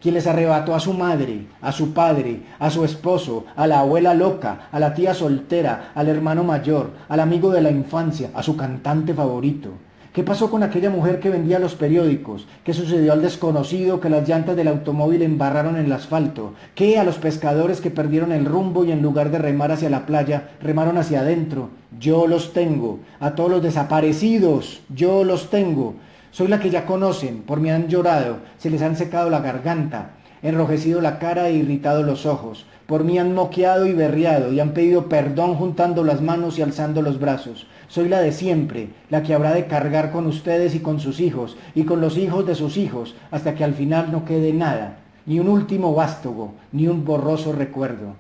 [0.01, 4.15] quien les arrebató a su madre, a su padre, a su esposo, a la abuela
[4.15, 8.57] loca, a la tía soltera, al hermano mayor, al amigo de la infancia, a su
[8.57, 9.71] cantante favorito
[10.19, 12.49] ¿Qué pasó con aquella mujer que vendía los periódicos?
[12.65, 16.55] ¿Qué sucedió al desconocido que las llantas del automóvil embarraron en el asfalto?
[16.75, 20.07] ¿Qué a los pescadores que perdieron el rumbo y en lugar de remar hacia la
[20.07, 21.71] playa, remaron hacia adentro?
[22.01, 22.99] Yo los tengo.
[23.21, 25.95] A todos los desaparecidos, yo los tengo.
[26.31, 30.11] Soy la que ya conocen, por mí han llorado, se les han secado la garganta,
[30.43, 32.67] enrojecido la cara e irritado los ojos.
[32.87, 37.03] Por mí han moqueado y berreado y han pedido perdón juntando las manos y alzando
[37.03, 37.67] los brazos.
[37.89, 41.57] Soy la de siempre, la que habrá de cargar con ustedes y con sus hijos
[41.75, 45.41] y con los hijos de sus hijos hasta que al final no quede nada, ni
[45.41, 48.15] un último vástago, ni un borroso recuerdo.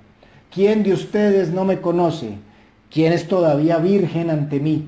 [0.50, 2.38] ¿Quién de ustedes no me conoce?
[2.90, 4.86] ¿Quién es todavía virgen ante mí?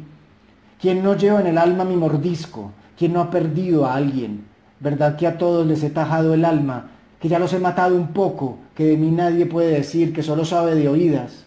[0.80, 2.72] ¿Quién no lleva en el alma mi mordisco?
[3.00, 4.44] ¿Quién no ha perdido a alguien?
[4.78, 8.08] ¿Verdad que a todos les he tajado el alma que ya los he matado un
[8.08, 11.44] poco, que de mí nadie puede decir, que solo sabe de oídas.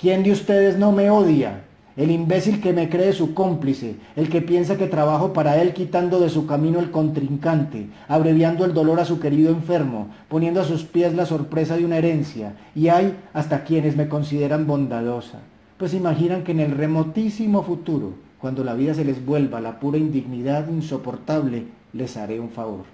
[0.00, 1.64] ¿Quién de ustedes no me odia?
[1.94, 6.20] El imbécil que me cree su cómplice, el que piensa que trabajo para él quitando
[6.20, 10.84] de su camino el contrincante, abreviando el dolor a su querido enfermo, poniendo a sus
[10.84, 15.40] pies la sorpresa de una herencia, y hay hasta quienes me consideran bondadosa,
[15.76, 19.98] pues imaginan que en el remotísimo futuro, cuando la vida se les vuelva la pura
[19.98, 22.84] indignidad insoportable, les haré un favor.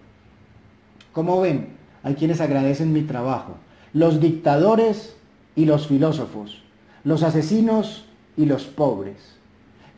[1.13, 1.69] Como ven,
[2.03, 3.57] hay quienes agradecen mi trabajo,
[3.93, 5.17] los dictadores
[5.55, 6.63] y los filósofos,
[7.05, 9.17] los asesinos y los pobres.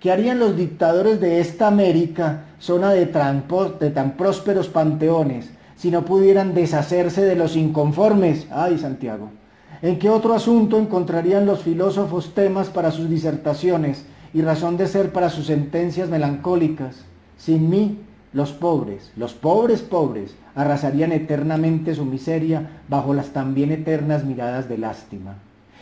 [0.01, 6.05] ¿Qué harían los dictadores de esta América, zona de, de tan prósperos panteones, si no
[6.05, 8.47] pudieran deshacerse de los inconformes?
[8.51, 9.31] Ay, Santiago.
[9.83, 14.05] ¿En qué otro asunto encontrarían los filósofos temas para sus disertaciones
[14.37, 17.07] y razón de ser para sus sentencias melancólicas?
[17.39, 18.01] Sin mí,
[18.35, 24.77] los pobres, los pobres pobres, arrasarían eternamente su miseria bajo las también eternas miradas de
[24.77, 25.37] lástima.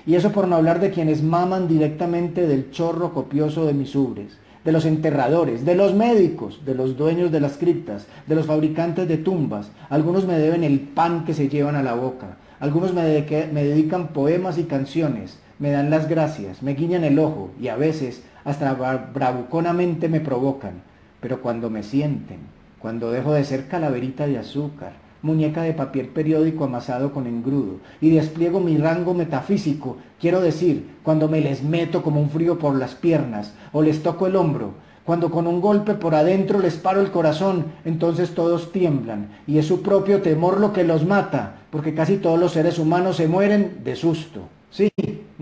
[0.06, 4.38] Y eso por no hablar de quienes maman directamente del chorro copioso de mis ubres,
[4.64, 9.08] de los enterradores, de los médicos, de los dueños de las criptas, de los fabricantes
[9.08, 9.72] de tumbas.
[9.90, 14.58] Algunos me deben el pan que se llevan a la boca, algunos me, dedican poemas
[14.58, 18.74] y canciones, me dan las gracias, me guiñan el ojo y a veces hasta
[19.14, 20.82] bravuconamente me provocan.
[21.20, 22.38] Pero cuando me sienten,
[22.78, 28.10] cuando dejo de ser calaverita de azúcar, muñeca de papel periódico amasado con engrudo, y
[28.10, 32.94] despliego mi rango metafísico, quiero decir, cuando me les meto como un frío por las
[32.94, 34.74] piernas, o les toco el hombro,
[35.06, 39.66] cuando con un golpe por adentro les paro el corazón, entonces todos tiemblan, y es
[39.66, 43.78] su propio temor lo que los mata, porque casi todos los seres humanos se mueren
[43.82, 44.42] de susto.
[44.70, 44.90] Sí,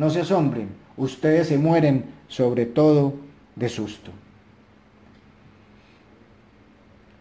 [0.02, 3.14] no se asombren, ustedes se mueren sobre todo
[3.54, 4.10] de susto.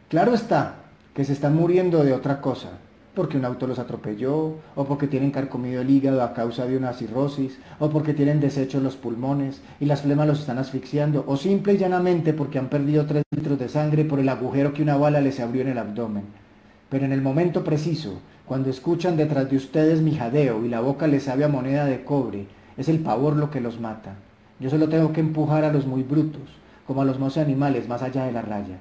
[0.09, 0.77] Claro está
[1.13, 2.69] que se están muriendo de otra cosa,
[3.13, 6.93] porque un auto los atropelló, o porque tienen carcomido el hígado a causa de una
[6.93, 11.73] cirrosis, o porque tienen deshechos los pulmones y las flemas los están asfixiando, o simple
[11.73, 15.21] y llanamente porque han perdido tres litros de sangre por el agujero que una bala
[15.21, 16.23] les abrió en el abdomen.
[16.89, 21.05] Pero en el momento preciso, cuando escuchan detrás de ustedes mi jadeo y la boca
[21.05, 24.15] les sabe a moneda de cobre, es el pavor lo que los mata.
[24.59, 26.49] Yo solo tengo que empujar a los muy brutos,
[26.85, 28.77] como a los más animales más allá de la raya.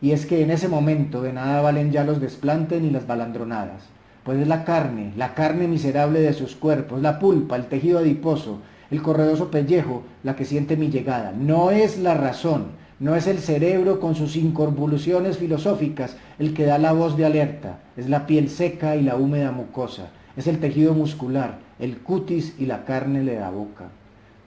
[0.00, 3.82] Y es que en ese momento de nada valen ya los desplantes ni las balandronadas,
[4.24, 8.60] pues es la carne, la carne miserable de sus cuerpos, la pulpa, el tejido adiposo,
[8.90, 11.32] el corredoso pellejo, la que siente mi llegada.
[11.32, 12.66] No es la razón,
[12.98, 17.80] no es el cerebro con sus incorvoluciones filosóficas el que da la voz de alerta,
[17.96, 22.66] es la piel seca y la húmeda mucosa, es el tejido muscular, el cutis y
[22.66, 23.88] la carne de la boca.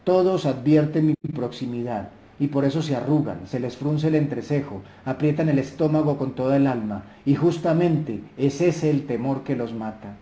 [0.03, 5.49] Todos advierten mi proximidad, y por eso se arrugan, se les frunce el entrecejo, aprietan
[5.49, 10.15] el estómago con toda el alma, y justamente es ese el temor que los mata.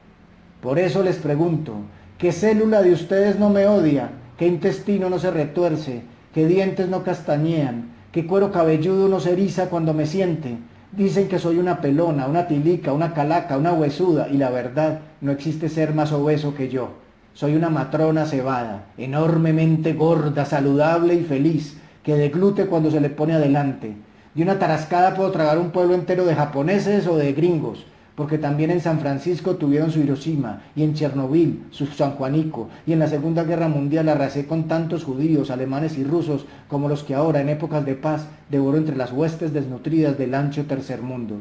[0.62, 1.74] Por eso les pregunto,
[2.18, 4.10] ¿qué célula de ustedes no me odia?
[4.38, 6.02] ¿Qué intestino no se retuerce?
[6.34, 7.90] ¿Qué dientes no castañean?
[8.12, 10.58] ¿Qué cuero cabelludo no se eriza cuando me siente?
[10.92, 15.32] Dicen que soy una pelona, una tilica, una calaca, una huesuda, y la verdad, no
[15.32, 16.92] existe ser más obeso que yo.
[17.34, 23.34] Soy una matrona cebada, enormemente gorda, saludable y feliz, que deglute cuando se le pone
[23.34, 23.96] adelante.
[24.34, 27.86] De una tarascada puedo tragar un pueblo entero de japoneses o de gringos,
[28.18, 32.94] porque también en San Francisco tuvieron su Hiroshima, y en Chernobyl su San Juanico, y
[32.94, 37.14] en la Segunda Guerra Mundial arrasé con tantos judíos, alemanes y rusos como los que
[37.14, 41.36] ahora, en épocas de paz, devoro entre las huestes desnutridas del ancho tercer mundo.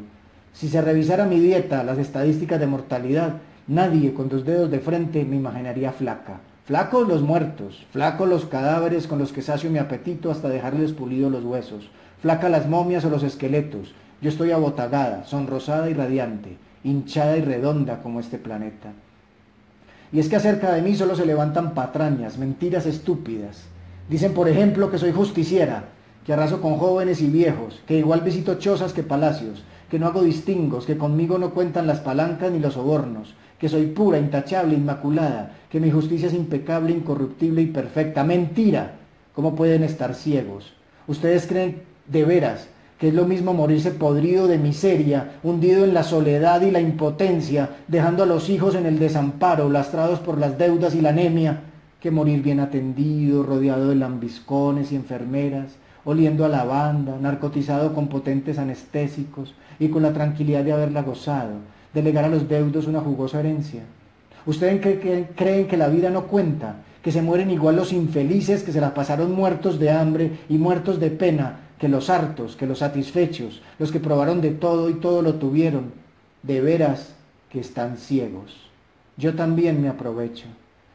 [0.53, 3.37] Si se revisara mi dieta, las estadísticas de mortalidad,
[3.67, 6.41] nadie con dos dedos de frente me imaginaría flaca.
[6.65, 11.31] Flacos los muertos, flacos los cadáveres con los que sacio mi apetito hasta dejarles pulidos
[11.31, 11.89] los huesos,
[12.21, 13.95] flaca las momias o los esqueletos.
[14.21, 16.57] Yo estoy abotagada, sonrosada y radiante,
[16.87, 18.93] hinchada y redonda como este planeta.
[20.11, 23.65] Y es que acerca de mí solo se levantan patrañas, mentiras estúpidas.
[24.09, 25.85] Dicen, por ejemplo, que soy justiciera,
[26.25, 30.23] que arraso con jóvenes y viejos, que igual visito chozas que palacios, que no hago
[30.23, 35.55] distingos, que conmigo no cuentan las palancas ni los sobornos, que soy pura, intachable, inmaculada,
[35.69, 38.23] que mi justicia es impecable, incorruptible y perfecta.
[38.23, 38.93] Mentira.
[39.33, 40.73] ¿Cómo pueden estar ciegos?
[41.05, 46.03] ¿Ustedes creen de veras que es lo mismo morirse podrido de miseria, hundido en la
[46.03, 50.95] soledad y la impotencia, dejando a los hijos en el desamparo, lastrados por las deudas
[50.95, 51.61] y la anemia,
[51.99, 58.57] que morir bien atendido, rodeado de lambiscones y enfermeras, oliendo a lavanda, narcotizado con potentes
[58.57, 61.53] anestésicos y con la tranquilidad de haberla gozado,
[61.93, 63.83] delegar a los deudos una jugosa herencia.
[64.45, 64.99] ¿Ustedes
[65.35, 66.77] creen que la vida no cuenta?
[67.03, 70.99] Que se mueren igual los infelices que se la pasaron muertos de hambre y muertos
[70.99, 75.21] de pena que los hartos, que los satisfechos, los que probaron de todo y todo
[75.21, 75.91] lo tuvieron,
[76.43, 77.13] de veras
[77.49, 78.69] que están ciegos.
[79.17, 80.45] Yo también me aprovecho.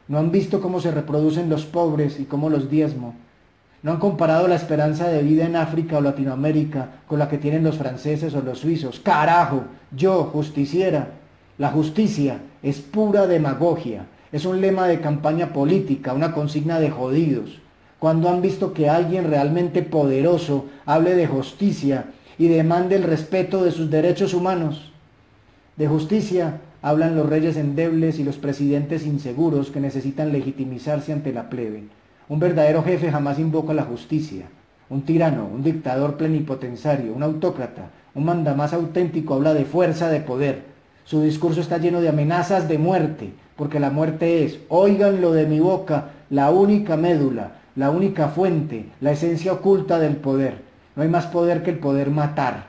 [0.07, 3.15] ¿No han visto cómo se reproducen los pobres y cómo los diezmo?
[3.81, 7.63] ¿No han comparado la esperanza de vida en África o Latinoamérica con la que tienen
[7.63, 8.99] los franceses o los suizos?
[8.99, 11.09] Carajo, yo, justiciera.
[11.57, 17.59] La justicia es pura demagogia, es un lema de campaña política, una consigna de jodidos.
[18.03, 23.71] Cuando han visto que alguien realmente poderoso hable de justicia y demande el respeto de
[23.71, 24.91] sus derechos humanos?
[25.77, 31.49] De justicia hablan los reyes endebles y los presidentes inseguros que necesitan legitimizarse ante la
[31.49, 31.85] plebe.
[32.27, 34.47] Un verdadero jefe jamás invoca la justicia.
[34.89, 40.63] Un tirano, un dictador plenipotenciario, un autócrata, un mandamás auténtico habla de fuerza de poder.
[41.05, 45.61] Su discurso está lleno de amenazas de muerte, porque la muerte es, oiganlo de mi
[45.61, 50.61] boca, la única médula, la única fuente, la esencia oculta del poder.
[50.95, 52.67] No hay más poder que el poder matar.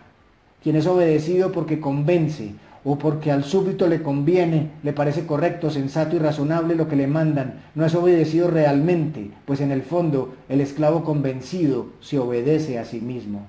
[0.62, 6.16] Quien es obedecido porque convence o porque al súbdito le conviene, le parece correcto, sensato
[6.16, 10.61] y razonable lo que le mandan, no es obedecido realmente, pues en el fondo el
[10.61, 13.46] esclavo convencido se obedece a sí mismo.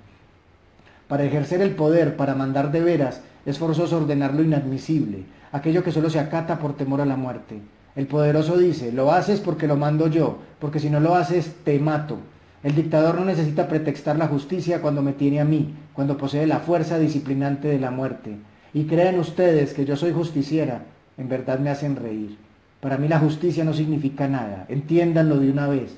[1.08, 5.92] Para ejercer el poder, para mandar de veras, es forzoso ordenar lo inadmisible, aquello que
[5.92, 7.60] solo se acata por temor a la muerte.
[7.96, 11.80] El poderoso dice, lo haces porque lo mando yo, porque si no lo haces, te
[11.80, 12.18] mato.
[12.64, 16.60] El dictador no necesita pretextar la justicia cuando me tiene a mí, cuando posee la
[16.60, 18.38] fuerza disciplinante de la muerte
[18.76, 20.84] y creen ustedes que yo soy justiciera,
[21.18, 22.38] en verdad me hacen reír.
[22.82, 25.96] Para mí la justicia no significa nada, entiéndanlo de una vez.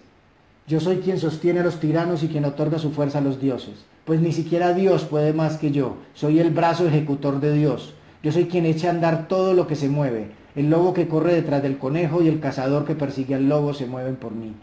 [0.68, 3.86] Yo soy quien sostiene a los tiranos y quien otorga su fuerza a los dioses,
[4.06, 7.96] pues ni siquiera Dios puede más que yo, soy el brazo ejecutor de Dios.
[8.22, 11.36] Yo soy quien echa a andar todo lo que se mueve, el lobo que corre
[11.36, 14.54] detrás del conejo y el cazador que persigue al lobo se mueven por mí.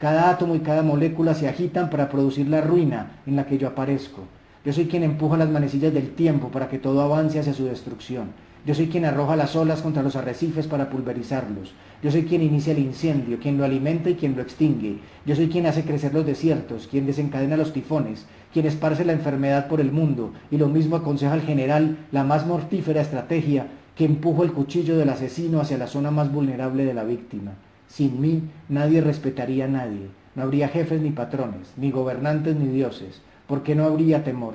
[0.00, 3.68] Cada átomo y cada molécula se agitan para producir la ruina en la que yo
[3.68, 4.22] aparezco.
[4.64, 8.32] Yo soy quien empuja las manecillas del tiempo para que todo avance hacia su destrucción.
[8.66, 11.72] Yo soy quien arroja las olas contra los arrecifes para pulverizarlos.
[12.02, 14.98] Yo soy quien inicia el incendio, quien lo alimenta y quien lo extingue.
[15.24, 19.68] Yo soy quien hace crecer los desiertos, quien desencadena los tifones, quien esparce la enfermedad
[19.68, 20.32] por el mundo.
[20.50, 25.10] Y lo mismo aconseja al general la más mortífera estrategia que empuja el cuchillo del
[25.10, 27.52] asesino hacia la zona más vulnerable de la víctima.
[27.88, 30.08] Sin mí nadie respetaría a nadie.
[30.34, 34.54] No habría jefes ni patrones, ni gobernantes ni dioses porque no habría temor.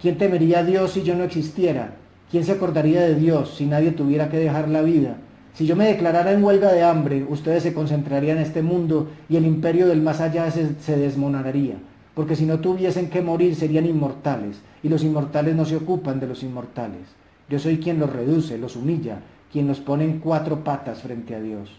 [0.00, 1.94] ¿Quién temería a Dios si yo no existiera?
[2.30, 5.16] ¿Quién se acordaría de Dios si nadie tuviera que dejar la vida?
[5.54, 9.36] Si yo me declarara en huelga de hambre, ustedes se concentrarían en este mundo y
[9.36, 11.76] el imperio del más allá se, se desmonaría,
[12.14, 16.26] porque si no tuviesen que morir serían inmortales, y los inmortales no se ocupan de
[16.26, 17.02] los inmortales.
[17.48, 19.20] Yo soy quien los reduce, los humilla,
[19.52, 21.70] quien los pone en cuatro patas frente a Dios.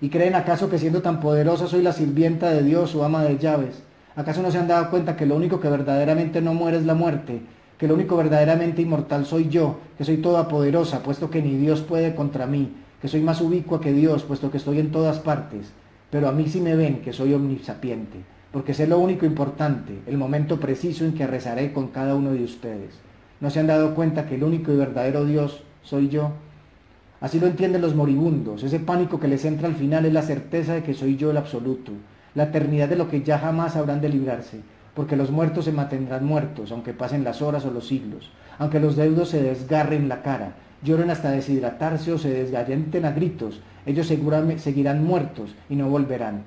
[0.00, 3.38] ¿Y creen acaso que siendo tan poderosa soy la sirvienta de Dios o ama de
[3.38, 3.82] llaves?
[4.16, 6.94] ¿Acaso no se han dado cuenta que lo único que verdaderamente no muere es la
[6.94, 7.40] muerte?
[7.78, 11.82] Que lo único verdaderamente inmortal soy yo, que soy toda poderosa, puesto que ni Dios
[11.82, 15.72] puede contra mí, que soy más ubicua que Dios, puesto que estoy en todas partes.
[16.10, 18.18] Pero a mí sí me ven que soy omnisapiente,
[18.50, 22.42] porque sé lo único importante, el momento preciso en que rezaré con cada uno de
[22.42, 22.98] ustedes.
[23.40, 26.32] ¿No se han dado cuenta que el único y verdadero Dios soy yo?
[27.20, 28.62] Así lo entienden los moribundos.
[28.62, 31.36] Ese pánico que les entra al final es la certeza de que soy yo el
[31.36, 31.92] absoluto
[32.38, 34.60] la eternidad de lo que ya jamás habrán de librarse,
[34.94, 38.94] porque los muertos se mantendrán muertos, aunque pasen las horas o los siglos, aunque los
[38.94, 45.04] deudos se desgarren la cara, lloren hasta deshidratarse o se desgallenten a gritos, ellos seguirán
[45.04, 46.44] muertos y no volverán.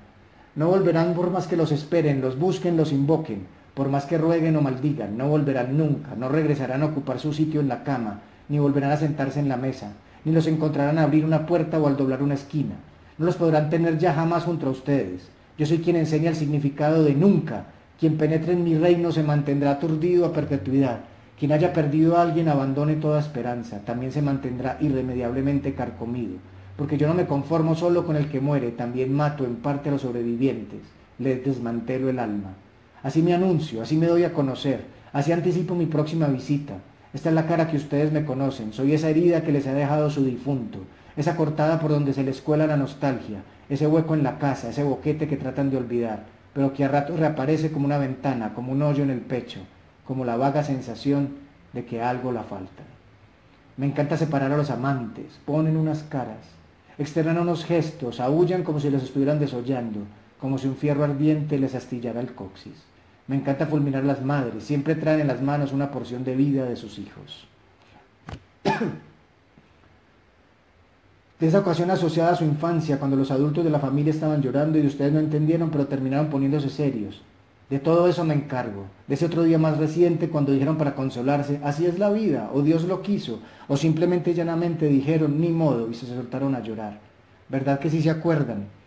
[0.56, 4.55] No volverán por más que los esperen, los busquen, los invoquen, por más que rueguen
[4.57, 8.59] o maldigan, no volverán nunca, no regresarán a ocupar su sitio en la cama, ni
[8.59, 9.93] volverán a sentarse en la mesa,
[10.26, 12.76] ni los encontrarán a abrir una puerta o al doblar una esquina.
[13.17, 15.30] No los podrán tener ya jamás junto a ustedes.
[15.57, 17.65] Yo soy quien enseña el significado de nunca.
[17.99, 21.01] Quien penetre en mi reino se mantendrá aturdido a perpetuidad.
[21.38, 23.80] Quien haya perdido a alguien abandone toda esperanza.
[23.86, 26.34] También se mantendrá irremediablemente carcomido.
[26.78, 29.91] Porque yo no me conformo solo con el que muere, también mato en parte a
[29.91, 30.80] los sobrevivientes.
[31.19, 32.55] Les desmantelo el alma.
[33.04, 36.76] Así me anuncio, así me doy a conocer, así anticipo mi próxima visita.
[37.14, 40.10] Esta es la cara que ustedes me conocen, soy esa herida que les ha dejado
[40.10, 40.80] su difunto,
[41.18, 44.84] esa cortada por donde se les cuela la nostalgia, ese hueco en la casa, ese
[44.84, 48.82] boquete que tratan de olvidar, pero que a rato reaparece como una ventana, como un
[48.82, 49.62] hoyo en el pecho,
[50.06, 51.30] como la vaga sensación
[51.74, 52.84] de que algo la falta.
[53.78, 56.45] Me encanta separar a los amantes, ponen unas caras,
[56.97, 60.02] externan unos gestos, aullan como si los estuvieran desollando,
[60.39, 62.91] como si un fierro ardiente les astillara el coxis.
[63.32, 66.75] Me encanta fulminar las madres, siempre traen en las manos una porción de vida de
[66.75, 67.47] sus hijos.
[71.39, 74.77] de esa ocasión asociada a su infancia, cuando los adultos de la familia estaban llorando
[74.77, 77.21] y ustedes no entendieron, pero terminaron poniéndose serios.
[77.69, 78.88] De todo eso me encargo.
[79.07, 82.61] De ese otro día más reciente, cuando dijeron para consolarse, así es la vida, o
[82.61, 86.99] Dios lo quiso, o simplemente llanamente dijeron, ni modo, y se soltaron a llorar.
[87.47, 88.80] ¿Verdad que sí se acuerdan?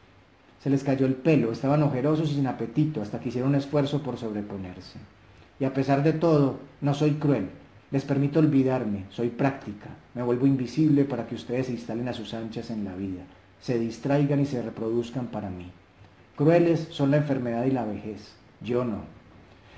[0.64, 4.02] Se les cayó el pelo, estaban ojerosos y sin apetito, hasta que hicieron un esfuerzo
[4.02, 4.98] por sobreponerse.
[5.60, 7.50] Y a pesar de todo, no soy cruel.
[7.90, 12.32] Les permito olvidarme, soy práctica, me vuelvo invisible para que ustedes se instalen a sus
[12.32, 13.24] anchas en la vida,
[13.60, 15.70] se distraigan y se reproduzcan para mí.
[16.34, 19.02] Crueles son la enfermedad y la vejez, yo no.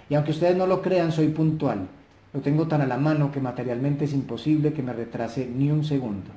[0.09, 1.89] Y aunque ustedes no lo crean, soy puntual.
[2.33, 5.83] Lo tengo tan a la mano que materialmente es imposible que me retrase ni un
[5.83, 6.31] segundo.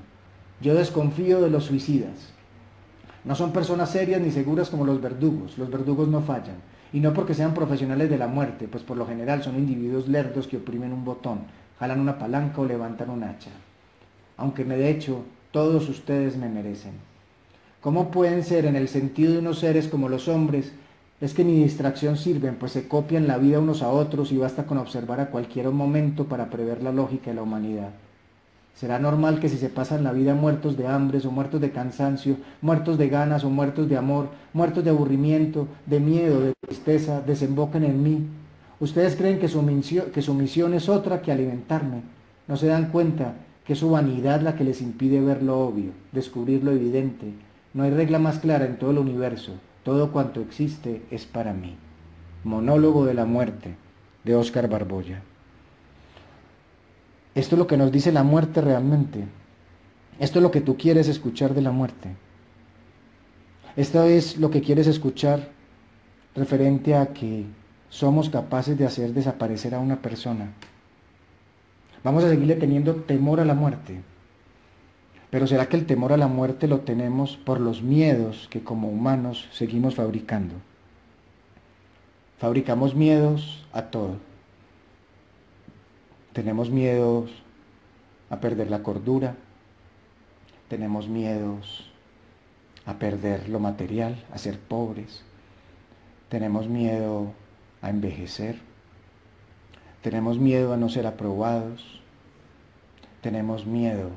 [0.59, 2.33] Yo desconfío de los suicidas.
[3.25, 5.57] No son personas serias ni seguras como los verdugos.
[5.57, 6.55] Los verdugos no fallan.
[6.91, 10.47] Y no porque sean profesionales de la muerte, pues por lo general son individuos lerdos
[10.47, 11.41] que oprimen un botón,
[11.79, 13.51] jalan una palanca o levantan un hacha.
[14.37, 16.93] Aunque me de hecho todos ustedes me merecen.
[17.81, 20.73] ¿Cómo pueden ser en el sentido de unos seres como los hombres
[21.21, 24.65] Es que ni distracción sirven, pues se copian la vida unos a otros y basta
[24.65, 27.89] con observar a cualquier momento para prever la lógica de la humanidad.
[28.79, 32.37] Será normal que si se pasan la vida muertos de hambre o muertos de cansancio,
[32.61, 37.83] muertos de ganas o muertos de amor, muertos de aburrimiento, de miedo, de tristeza, desemboquen
[37.83, 38.25] en mí.
[38.79, 42.03] Ustedes creen que su, misión, que su misión es otra que alimentarme.
[42.47, 43.33] No se dan cuenta
[43.65, 47.33] que es su vanidad la que les impide ver lo obvio, descubrir lo evidente.
[47.73, 49.55] No hay regla más clara en todo el universo.
[49.83, 51.75] Todo cuanto existe es para mí.
[52.45, 53.75] Monólogo de la muerte
[54.23, 55.21] de Óscar Barboya.
[57.35, 59.25] Esto es lo que nos dice la muerte realmente.
[60.19, 62.09] Esto es lo que tú quieres escuchar de la muerte.
[63.75, 65.49] Esto es lo que quieres escuchar
[66.35, 67.45] referente a que
[67.89, 70.51] somos capaces de hacer desaparecer a una persona.
[72.03, 74.01] Vamos a seguirle teniendo temor a la muerte.
[75.29, 78.89] Pero ¿será que el temor a la muerte lo tenemos por los miedos que como
[78.89, 80.55] humanos seguimos fabricando?
[82.37, 84.28] Fabricamos miedos a todo.
[86.33, 87.31] Tenemos miedos
[88.29, 89.35] a perder la cordura,
[90.67, 91.89] tenemos miedos
[92.85, 95.23] a perder lo material, a ser pobres,
[96.29, 97.33] tenemos miedo
[97.81, 98.57] a envejecer,
[100.01, 102.01] tenemos miedo a no ser aprobados,
[103.21, 104.11] tenemos miedo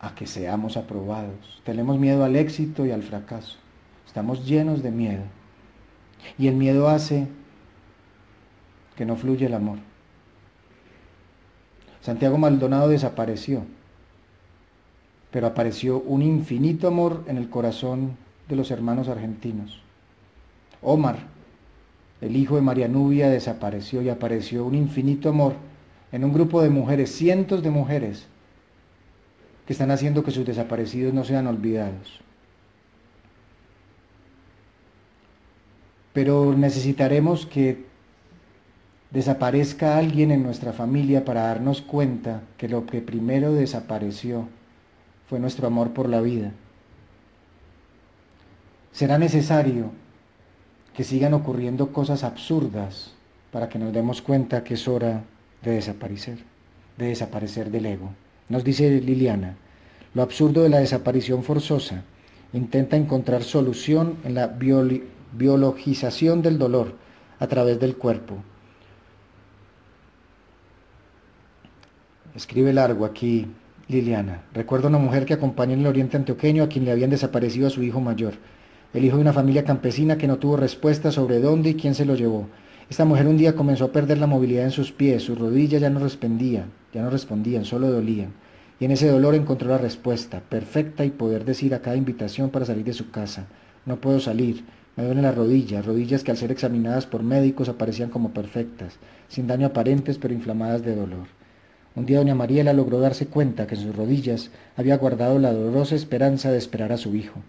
[0.00, 3.58] a que seamos aprobados, tenemos miedo al éxito y al fracaso,
[4.06, 5.24] estamos llenos de miedo.
[6.36, 7.28] Y el miedo hace
[8.98, 9.78] que no fluye el amor.
[12.00, 13.62] Santiago Maldonado desapareció,
[15.30, 18.16] pero apareció un infinito amor en el corazón
[18.48, 19.80] de los hermanos argentinos.
[20.82, 21.18] Omar,
[22.20, 25.54] el hijo de María Nubia, desapareció y apareció un infinito amor
[26.10, 28.26] en un grupo de mujeres, cientos de mujeres,
[29.64, 32.18] que están haciendo que sus desaparecidos no sean olvidados.
[36.12, 37.87] Pero necesitaremos que
[39.10, 44.48] desaparezca alguien en nuestra familia para darnos cuenta que lo que primero desapareció
[45.28, 46.52] fue nuestro amor por la vida.
[48.92, 49.90] Será necesario
[50.94, 53.14] que sigan ocurriendo cosas absurdas
[53.52, 55.22] para que nos demos cuenta que es hora
[55.62, 56.38] de desaparecer,
[56.96, 58.10] de desaparecer del ego.
[58.48, 59.56] Nos dice Liliana,
[60.14, 62.02] lo absurdo de la desaparición forzosa
[62.52, 64.56] intenta encontrar solución en la
[65.32, 66.94] biologización del dolor
[67.38, 68.36] a través del cuerpo,
[72.34, 73.46] Escribe largo aquí
[73.88, 74.42] Liliana.
[74.52, 77.66] Recuerdo a una mujer que acompañó en el oriente antioqueño a quien le habían desaparecido
[77.66, 78.34] a su hijo mayor,
[78.92, 82.04] el hijo de una familia campesina que no tuvo respuesta sobre dónde y quién se
[82.04, 82.46] lo llevó.
[82.90, 85.90] Esta mujer un día comenzó a perder la movilidad en sus pies, sus rodillas ya
[85.90, 88.32] no respondían, ya no respondían, solo dolían.
[88.78, 92.66] Y en ese dolor encontró la respuesta, perfecta y poder decir a cada invitación para
[92.66, 93.46] salir de su casa,
[93.86, 94.64] no puedo salir,
[94.96, 98.98] me duelen las rodillas, rodillas que al ser examinadas por médicos aparecían como perfectas,
[99.28, 101.37] sin daño aparentes pero inflamadas de dolor.
[101.98, 105.96] Un día doña Mariela logró darse cuenta que en sus rodillas había guardado la dolorosa
[105.96, 107.40] esperanza de esperar a su hijo,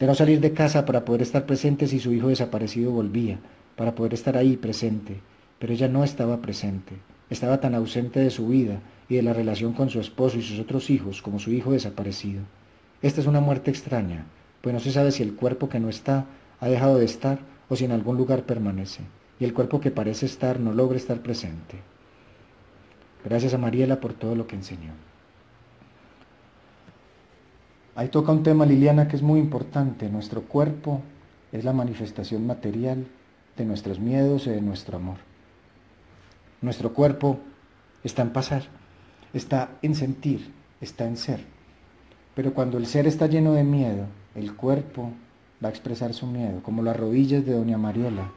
[0.00, 3.40] de no salir de casa para poder estar presente si su hijo desaparecido volvía,
[3.76, 5.20] para poder estar ahí presente,
[5.58, 6.94] pero ella no estaba presente,
[7.28, 10.60] estaba tan ausente de su vida y de la relación con su esposo y sus
[10.60, 12.40] otros hijos como su hijo desaparecido.
[13.02, 14.24] Esta es una muerte extraña,
[14.62, 16.24] pues no se sabe si el cuerpo que no está
[16.58, 19.02] ha dejado de estar o si en algún lugar permanece,
[19.38, 21.93] y el cuerpo que parece estar no logra estar presente.
[23.24, 24.92] Gracias a Mariela por todo lo que enseñó.
[27.96, 30.10] Ahí toca un tema, Liliana, que es muy importante.
[30.10, 31.00] Nuestro cuerpo
[31.52, 33.06] es la manifestación material
[33.56, 35.16] de nuestros miedos y de nuestro amor.
[36.60, 37.38] Nuestro cuerpo
[38.02, 38.64] está en pasar,
[39.32, 41.40] está en sentir, está en ser.
[42.34, 45.12] Pero cuando el ser está lleno de miedo, el cuerpo
[45.64, 48.32] va a expresar su miedo, como las rodillas de doña Mariela,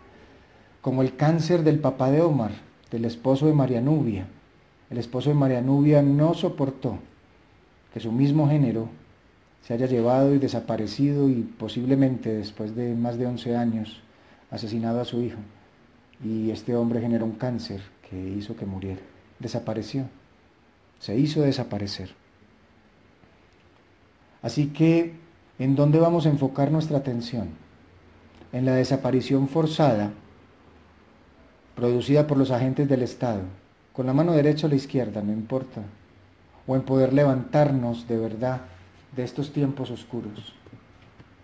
[0.81, 2.51] como el cáncer del papá de Omar,
[2.91, 4.27] del esposo de María Nubia,
[4.89, 6.99] el esposo de María Nubia no soportó
[7.93, 8.89] que su mismo género
[9.63, 14.01] se haya llevado y desaparecido y posiblemente después de más de 11 años
[14.49, 15.39] asesinado a su hijo.
[16.23, 19.01] Y este hombre generó un cáncer que hizo que muriera.
[19.39, 20.05] Desapareció.
[20.99, 22.09] Se hizo desaparecer.
[24.41, 25.13] Así que,
[25.59, 27.49] ¿en dónde vamos a enfocar nuestra atención?
[28.53, 30.13] En la desaparición forzada
[31.75, 33.41] producida por los agentes del Estado,
[33.97, 35.81] con la mano derecha o la izquierda, no importa,
[36.67, 38.61] o en poder levantarnos de verdad
[39.15, 40.53] de estos tiempos oscuros,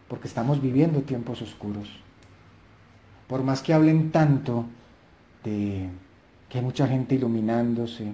[0.08, 1.90] porque estamos viviendo tiempos oscuros.
[3.28, 4.66] Por más que hablen tanto
[5.44, 5.90] de
[6.48, 8.14] que hay mucha gente iluminándose,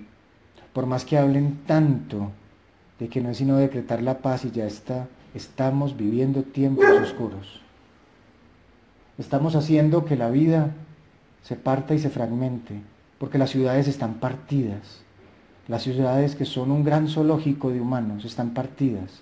[0.72, 2.32] por más que hablen tanto
[2.98, 7.60] de que no es sino decretar la paz y ya está, estamos viviendo tiempos oscuros.
[9.18, 10.72] Estamos haciendo que la vida
[11.44, 12.80] se parta y se fragmente,
[13.20, 15.04] porque las ciudades están partidas.
[15.68, 19.22] Las ciudades que son un gran zoológico de humanos están partidas,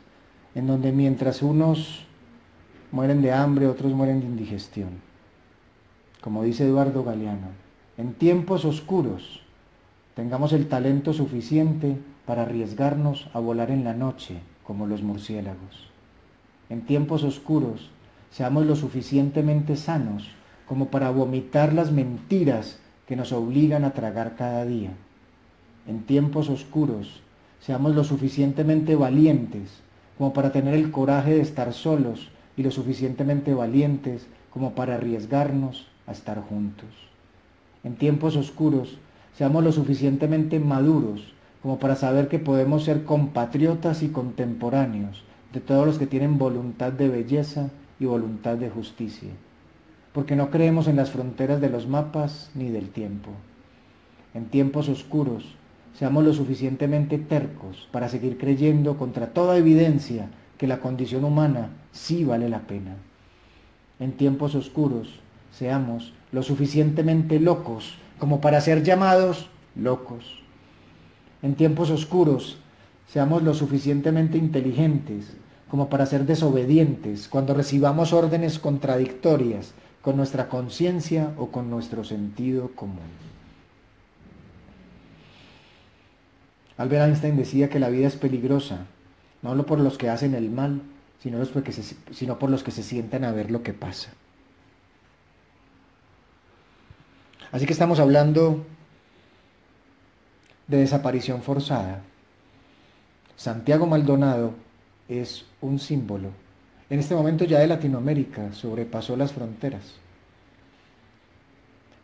[0.56, 2.06] en donde mientras unos
[2.92, 5.02] mueren de hambre, otros mueren de indigestión.
[6.22, 7.50] Como dice Eduardo Galeano,
[7.98, 9.42] en tiempos oscuros
[10.16, 15.90] tengamos el talento suficiente para arriesgarnos a volar en la noche como los murciélagos.
[16.70, 17.90] En tiempos oscuros
[18.32, 20.30] seamos lo suficientemente sanos
[20.68, 24.92] como para vomitar las mentiras que nos obligan a tragar cada día.
[25.88, 27.22] En tiempos oscuros
[27.60, 29.82] seamos lo suficientemente valientes
[30.18, 35.88] como para tener el coraje de estar solos y lo suficientemente valientes como para arriesgarnos
[36.06, 36.90] a estar juntos.
[37.84, 38.98] En tiempos oscuros,
[39.38, 45.86] seamos lo suficientemente maduros como para saber que podemos ser compatriotas y contemporáneos de todos
[45.86, 49.30] los que tienen voluntad de belleza y voluntad de justicia,
[50.18, 53.30] porque no creemos en las fronteras de los mapas ni del tiempo.
[54.34, 55.46] En tiempos oscuros,
[55.94, 62.24] seamos lo suficientemente tercos para seguir creyendo contra toda evidencia que la condición humana sí
[62.24, 62.96] vale la pena.
[64.00, 65.20] En tiempos oscuros,
[65.52, 70.42] seamos lo suficientemente locos como para ser llamados locos.
[71.44, 72.58] En tiempos oscuros,
[73.08, 75.38] seamos lo suficientemente inteligentes
[75.70, 79.76] como para ser desobedientes cuando recibamos órdenes contradictorias
[80.08, 83.10] con nuestra conciencia o con nuestro sentido común.
[86.78, 88.86] Albert Einstein decía que la vida es peligrosa
[89.42, 90.82] no solo por los que hacen el mal,
[91.22, 91.44] sino,
[92.12, 94.14] sino por los que se sientan a ver lo que pasa.
[97.52, 98.66] Así que estamos hablando
[100.68, 102.02] de desaparición forzada.
[103.36, 104.54] Santiago Maldonado
[105.10, 106.47] es un símbolo.
[106.90, 109.96] En este momento ya de Latinoamérica sobrepasó las fronteras.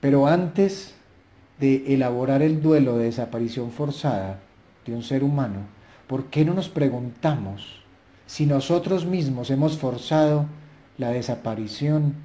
[0.01, 0.95] Pero antes
[1.59, 4.39] de elaborar el duelo de desaparición forzada
[4.85, 5.61] de un ser humano,
[6.07, 7.81] ¿por qué no nos preguntamos
[8.25, 10.47] si nosotros mismos hemos forzado
[10.97, 12.15] la desaparición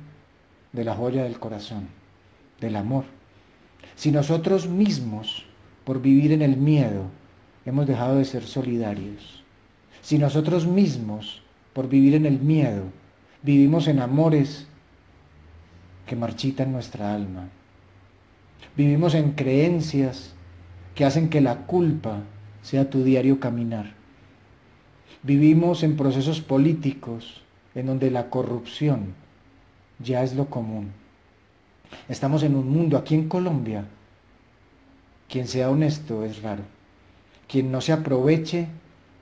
[0.73, 1.87] de la joya del corazón,
[2.61, 3.05] del amor?
[3.95, 5.47] Si nosotros mismos,
[5.85, 7.05] por vivir en el miedo,
[7.65, 9.45] hemos dejado de ser solidarios.
[10.01, 11.43] Si nosotros mismos,
[11.79, 12.87] por vivir en el miedo,
[13.41, 14.67] vivimos en amores
[16.07, 17.51] que marchitan nuestra alma.
[18.77, 20.35] Vivimos en creencias
[20.97, 22.23] que hacen que la culpa
[22.63, 23.93] sea tu diario caminar.
[25.23, 27.43] Vivimos en procesos políticos
[27.77, 29.15] en donde la corrupción
[30.01, 30.91] ya es lo común.
[32.09, 33.85] Estamos en un mundo aquí en Colombia.
[35.29, 36.65] Quien sea honesto es raro.
[37.47, 38.67] Quien no se aproveche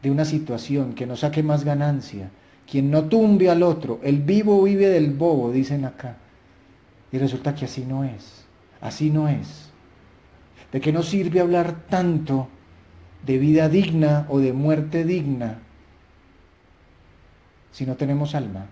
[0.03, 2.31] de una situación, que no saque más ganancia,
[2.71, 6.17] quien no tumbe al otro, el vivo vive del bobo, dicen acá.
[7.12, 8.45] Y resulta que así no es,
[8.81, 9.71] así no es.
[10.73, 12.49] ¿De qué nos sirve hablar tanto
[13.25, 15.59] de vida digna o de muerte digna
[17.71, 18.67] si no tenemos alma?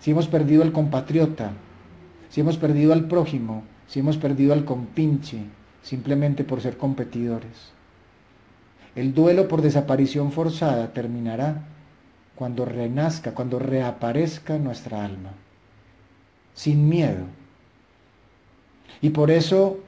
[0.00, 1.52] Si hemos perdido al compatriota,
[2.28, 5.38] si hemos perdido al prójimo, si hemos perdido al compinche,
[5.82, 7.72] simplemente por ser competidores.
[8.96, 11.68] El duelo por desaparición forzada terminará
[12.34, 15.30] cuando renazca, cuando reaparezca nuestra alma,
[16.54, 17.24] sin miedo.
[19.00, 19.78] Y por eso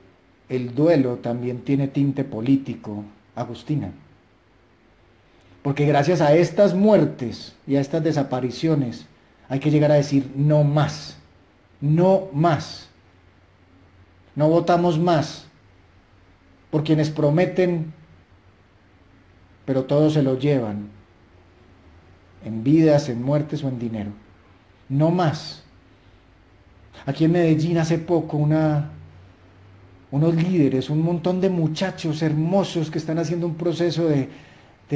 [0.49, 3.91] el duelo también tiene tinte político, Agustina.
[5.63, 9.07] Porque gracias a estas muertes y a estas desapariciones
[9.49, 11.19] hay que llegar a decir no más,
[11.81, 12.89] no más.
[14.37, 15.47] No votamos más
[16.71, 17.93] por quienes prometen,
[19.65, 20.91] pero todos se lo llevan,
[22.47, 24.11] en vidas, en muertes o en dinero.
[24.89, 25.65] No más.
[27.05, 28.93] Aquí en Medellín hace poco una
[30.13, 34.29] unos líderes, un montón de muchachos hermosos que están haciendo un proceso de,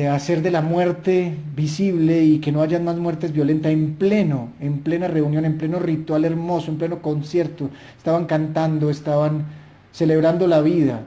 [0.08, 4.78] hacer de la muerte visible y que no hayan más muertes violentas en pleno, en
[4.78, 7.68] plena reunión, en pleno ritual hermoso, en pleno concierto.
[7.98, 9.46] Estaban cantando, estaban
[9.90, 11.02] celebrando la vida,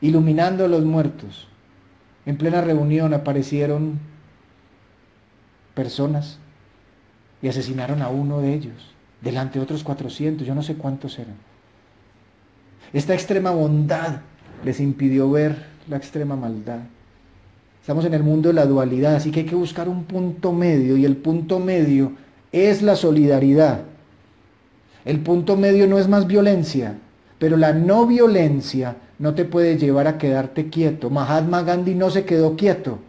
[0.00, 1.46] iluminando a los muertos.
[2.24, 4.00] En plena reunión aparecieron
[5.74, 6.38] personas
[7.42, 11.34] y asesinaron a uno de ellos, delante de otros 400, yo no sé cuántos eran.
[12.92, 14.20] Esta extrema bondad
[14.64, 16.80] les impidió ver la extrema maldad.
[17.80, 20.96] Estamos en el mundo de la dualidad, así que hay que buscar un punto medio
[20.96, 22.12] y el punto medio
[22.50, 23.82] es la solidaridad.
[25.04, 26.94] El punto medio no es más violencia,
[27.38, 31.10] pero la no violencia no te puede llevar a quedarte quieto.
[31.10, 33.00] Mahatma Gandhi no se quedó quieto.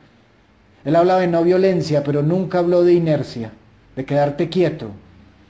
[0.85, 3.51] Él hablaba de no violencia, pero nunca habló de inercia,
[3.95, 4.91] de quedarte quieto.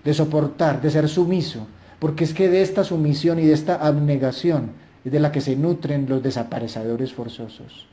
[0.05, 1.65] de soportar, de ser sumiso,
[1.97, 4.69] porque es que de esta sumisión y de esta abnegación
[5.03, 7.87] es de la que se nutren los desaparecedores forzosos.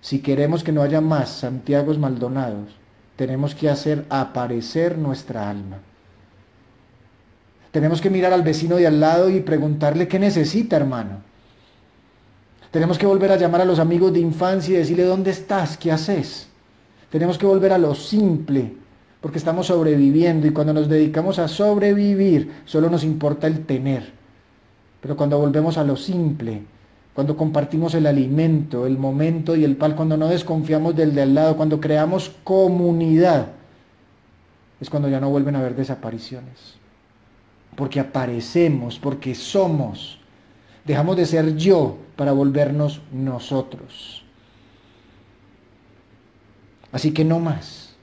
[0.00, 2.70] Si queremos que no haya más Santiagos Maldonados,
[3.16, 5.76] tenemos que hacer aparecer nuestra alma.
[7.70, 11.27] Tenemos que mirar al vecino de al lado y preguntarle qué necesita, hermano.
[12.70, 15.76] Tenemos que volver a llamar a los amigos de infancia y decirle, ¿dónde estás?
[15.76, 16.48] ¿Qué haces?
[17.10, 18.74] Tenemos que volver a lo simple,
[19.20, 24.12] porque estamos sobreviviendo y cuando nos dedicamos a sobrevivir, solo nos importa el tener.
[25.00, 26.62] Pero cuando volvemos a lo simple,
[27.14, 31.34] cuando compartimos el alimento, el momento y el pal, cuando no desconfiamos del de al
[31.34, 33.48] lado, cuando creamos comunidad,
[34.80, 36.76] es cuando ya no vuelven a haber desapariciones.
[37.74, 40.20] Porque aparecemos, porque somos.
[40.88, 44.24] Dejamos de ser yo para volvernos nosotros.
[46.90, 47.94] Así que no más.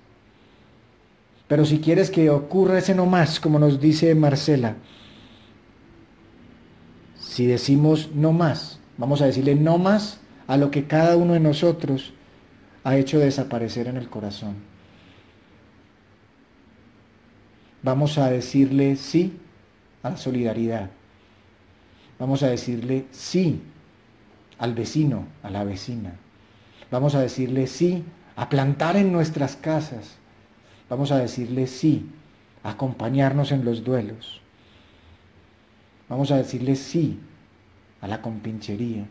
[1.48, 4.76] Pero si quieres que ocurra ese no más, como nos dice Marcela,
[7.20, 11.40] si decimos no más, vamos a decirle no más a lo que cada uno de
[11.40, 12.14] nosotros
[12.84, 14.58] ha hecho desaparecer en el corazón.
[17.82, 19.40] Vamos a decirle sí
[20.04, 20.92] a la solidaridad.
[22.20, 23.62] Vamos a decirle sí
[24.58, 26.14] al vecino, a la vecina.
[26.90, 28.04] Vamos a decirle sí
[28.36, 30.18] a plantar en nuestras casas.
[30.90, 32.10] Vamos a decirle sí
[32.64, 34.40] a acompañarnos en los duelos.
[36.08, 37.20] Vamos a decirle sí
[38.02, 39.06] a la compinchería.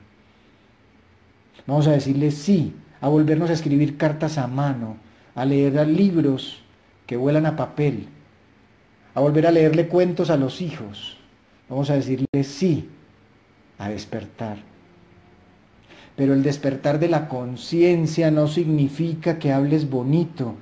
[1.66, 4.96] Vamos a decirle sí a volvernos a escribir cartas a mano,
[5.34, 6.62] a leer libros
[7.06, 8.08] que vuelan a papel,
[9.14, 11.18] a volver a leerle cuentos a los hijos.
[11.68, 12.88] Vamos a decirle sí
[13.78, 14.58] a despertar.
[16.16, 20.54] Pero el despertar de la conciencia no significa que hables bonito.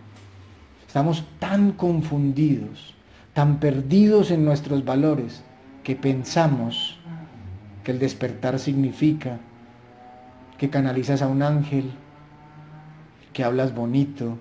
[0.87, 2.95] Estamos tan confundidos,
[3.35, 5.43] tan perdidos en nuestros valores,
[5.83, 6.99] que pensamos
[7.85, 9.39] que el despertar significa
[10.59, 11.91] que canalizas a un ángel,
[13.33, 14.39] que hablas bonito,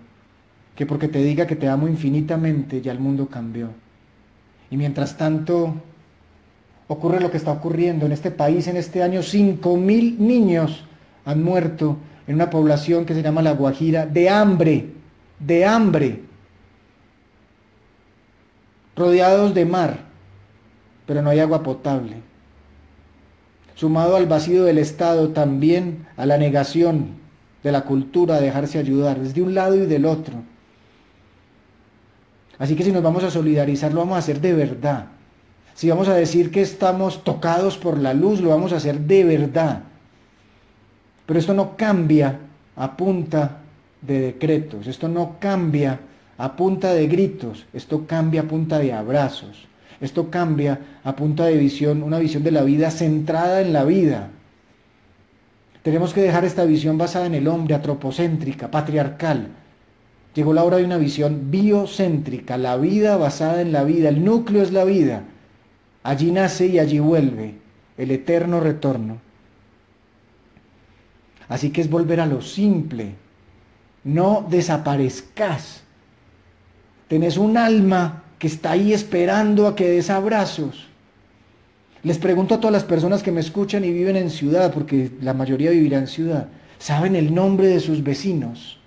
[0.76, 3.70] que porque te diga que te amo infinitamente ya el mundo cambió.
[4.70, 5.76] Y mientras tanto
[6.92, 10.84] ocurre lo que está ocurriendo en este país en este año, 5.000 niños
[11.24, 11.96] han muerto
[12.28, 14.90] en una población que se llama La Guajira de hambre,
[15.40, 16.22] de hambre,
[18.94, 20.00] rodeados de mar,
[21.06, 22.18] pero no hay agua potable.
[23.76, 27.22] Sumado al vacío del Estado, también a la negación
[27.64, 30.34] de la cultura de dejarse ayudar, es de un lado y del otro.
[32.60, 35.06] Así que si nos vamos a solidarizar, lo vamos a hacer de verdad.
[35.74, 39.24] Si vamos a decir que estamos tocados por la luz, lo vamos a hacer de
[39.24, 39.84] verdad.
[41.26, 42.40] Pero esto no cambia
[42.76, 43.60] a punta
[44.02, 46.00] de decretos, esto no cambia
[46.38, 49.68] a punta de gritos, esto cambia a punta de abrazos,
[50.00, 54.30] esto cambia a punta de visión, una visión de la vida centrada en la vida.
[55.84, 59.50] Tenemos que dejar esta visión basada en el hombre, antropocéntrica, patriarcal.
[60.34, 64.64] Llegó la hora de una visión biocéntrica, la vida basada en la vida, el núcleo
[64.64, 65.24] es la vida.
[66.04, 67.56] Allí nace y allí vuelve,
[67.98, 69.20] el eterno retorno.
[71.48, 73.16] Así que es volver a lo simple.
[74.04, 75.84] No desaparezcas.
[77.08, 80.88] Tenés un alma que está ahí esperando a que des abrazos.
[82.04, 85.34] Les pregunto a todas las personas que me escuchan y viven en ciudad, porque la
[85.34, 86.48] mayoría vivirá en ciudad,
[86.80, 88.80] ¿saben el nombre de sus vecinos?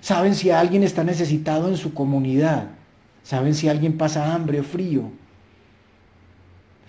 [0.00, 2.68] ¿Saben si alguien está necesitado en su comunidad?
[3.24, 5.10] ¿Saben si alguien pasa hambre o frío?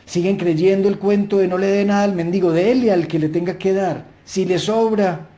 [0.05, 3.29] Siguen creyendo el cuento de no le dé nada al mendigo, déle al que le
[3.29, 4.05] tenga que dar.
[4.23, 5.29] Si le sobra,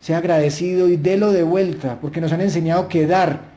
[0.00, 3.48] sea agradecido y délo de vuelta, porque nos han enseñado que dar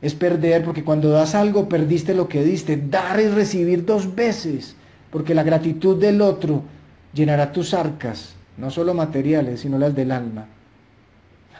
[0.00, 2.76] es perder, porque cuando das algo perdiste lo que diste.
[2.76, 4.76] Dar es recibir dos veces,
[5.10, 6.62] porque la gratitud del otro
[7.12, 10.46] llenará tus arcas, no solo materiales, sino las del alma.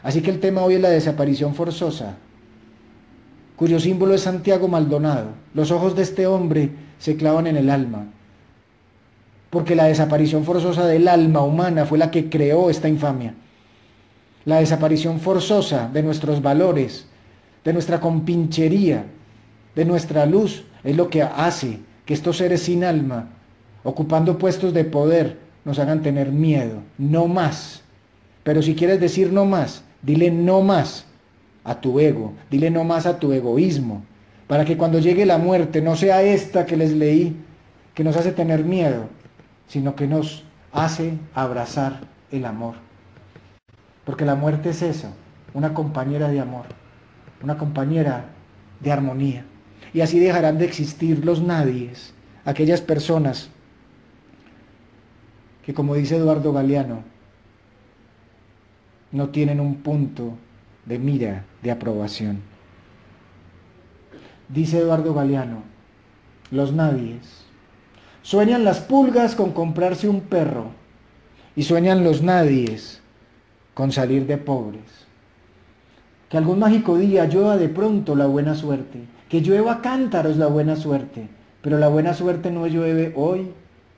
[0.01, 2.15] Así que el tema hoy es la desaparición forzosa,
[3.59, 5.31] cuyo símbolo es Santiago Maldonado.
[5.53, 8.05] Los ojos de este hombre se clavan en el alma.
[9.49, 13.33] Porque la desaparición forzosa del alma humana fue la que creó esta infamia.
[14.45, 17.07] La desaparición forzosa de nuestros valores,
[17.65, 19.03] de nuestra compinchería,
[19.75, 23.27] de nuestra luz, es lo que hace que estos seres sin alma,
[23.83, 26.77] ocupando puestos de poder, nos hagan tener miedo.
[26.97, 27.81] No más.
[28.43, 31.08] Pero si quieres decir no más, dile no más
[31.69, 34.01] a tu ego, dile no más a tu egoísmo,
[34.47, 37.37] para que cuando llegue la muerte no sea esta que les leí,
[37.93, 39.07] que nos hace tener miedo,
[39.67, 41.99] sino que nos hace abrazar
[42.31, 42.73] el amor.
[44.03, 45.09] Porque la muerte es eso,
[45.53, 46.65] una compañera de amor,
[47.43, 48.25] una compañera
[48.79, 49.45] de armonía.
[49.93, 52.15] Y así dejarán de existir los nadies,
[52.45, 53.51] aquellas personas
[55.63, 57.03] que, como dice Eduardo Galeano,
[59.11, 60.33] no tienen un punto
[60.89, 62.39] de mira de aprobación.
[64.49, 65.61] Dice Eduardo Galeano,
[66.49, 67.45] los nadies.
[68.23, 70.71] Sueñan las pulgas con comprarse un perro
[71.55, 73.01] y sueñan los nadies
[73.75, 75.05] con salir de pobres.
[76.27, 80.75] Que algún mágico día llueva de pronto la buena suerte, que llueva cántaros la buena
[80.75, 81.29] suerte,
[81.61, 83.51] pero la buena suerte no llueve hoy,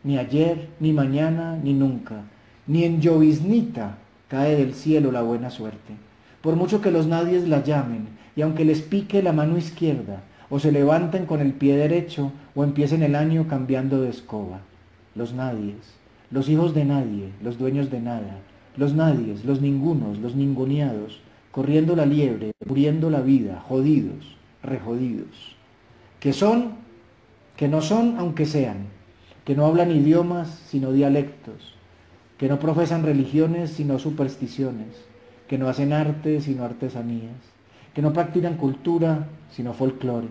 [0.04, 2.24] ni ayer, ni mañana, ni nunca,
[2.68, 6.11] ni en lloviznita cae del cielo la buena suerte.
[6.42, 10.60] Por mucho que los nadies la llamen, y aunque les pique la mano izquierda, o
[10.60, 14.60] se levanten con el pie derecho, o empiecen el año cambiando de escoba.
[15.16, 15.96] Los nadies,
[16.32, 18.40] los hijos de nadie, los dueños de nada,
[18.76, 21.20] los nadies, los ningunos, los ninguneados,
[21.52, 25.56] corriendo la liebre, muriendo la vida, jodidos, rejodidos,
[26.20, 26.72] que son,
[27.58, 28.88] que no son aunque sean,
[29.46, 31.76] que no hablan idiomas sino dialectos,
[32.38, 35.11] que no profesan religiones sino supersticiones,
[35.52, 37.36] que no hacen arte sino artesanías,
[37.94, 40.30] que no practican cultura sino folclore,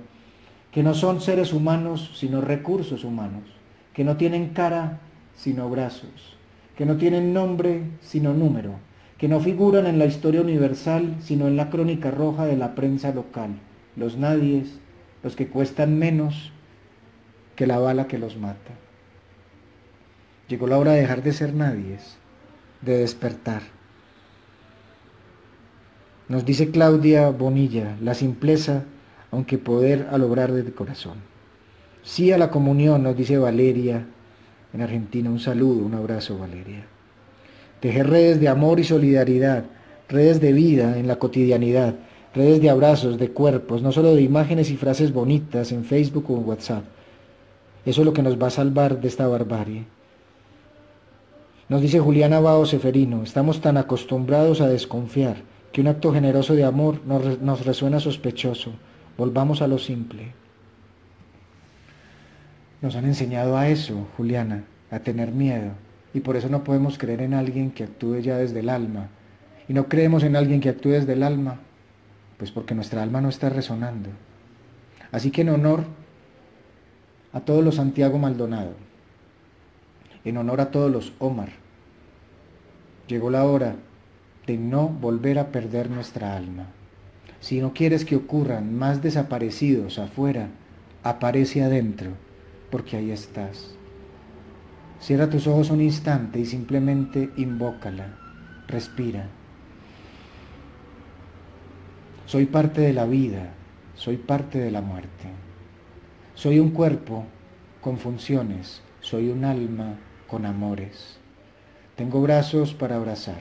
[0.73, 3.43] que no son seres humanos sino recursos humanos,
[3.93, 5.01] que no tienen cara
[5.35, 6.39] sino brazos,
[6.75, 8.77] que no tienen nombre sino número,
[9.19, 13.13] que no figuran en la historia universal sino en la crónica roja de la prensa
[13.13, 13.51] local,
[13.97, 14.79] los nadies,
[15.23, 16.51] los que cuestan menos
[17.57, 18.73] que la bala que los mata.
[20.49, 22.17] Llegó la hora de dejar de ser nadies,
[22.81, 23.80] de despertar.
[26.31, 28.85] Nos dice Claudia Bonilla, la simpleza,
[29.33, 31.15] aunque poder al obrar desde corazón.
[32.05, 34.07] Sí a la comunión, nos dice Valeria
[34.73, 35.29] en Argentina.
[35.29, 36.87] Un saludo, un abrazo, Valeria.
[37.81, 39.65] Tejer redes de amor y solidaridad,
[40.09, 41.97] redes de vida en la cotidianidad,
[42.33, 46.37] redes de abrazos, de cuerpos, no solo de imágenes y frases bonitas en Facebook o
[46.37, 46.85] en WhatsApp.
[47.85, 49.85] Eso es lo que nos va a salvar de esta barbarie.
[51.69, 56.65] Nos dice Juliana Bao Seferino, estamos tan acostumbrados a desconfiar que un acto generoso de
[56.65, 58.73] amor nos, resuena sospechoso.
[59.17, 60.33] Volvamos a lo simple.
[62.83, 65.73] Nos han enseñado a eso, Juliana, a tener miedo,
[66.15, 69.09] y por eso no podemos creer en alguien que actúe ya desde el alma.
[69.69, 71.61] Y no creemos en alguien que actúe desde el alma,
[72.39, 74.09] pues porque nuestra alma no está resonando.
[75.13, 75.85] Así que en honor
[77.33, 78.73] a todos los Santiago Maldonado,
[80.25, 81.51] en honor a todos los Omar,
[83.11, 83.75] Llegó la hora
[84.47, 86.67] de no volver a perder nuestra alma.
[87.41, 90.49] Si no quieres que ocurran más desaparecidos afuera,
[91.03, 92.11] aparece adentro,
[92.71, 93.75] porque ahí estás.
[95.01, 98.15] Cierra tus ojos un instante y simplemente invócala,
[98.69, 99.29] respira.
[102.27, 103.55] Soy parte de la vida,
[103.95, 105.29] soy parte de la muerte.
[106.35, 107.25] Soy un cuerpo
[107.81, 109.95] con funciones, soy un alma
[110.27, 111.19] con amores.
[111.97, 113.41] Tengo brazos para abrazar,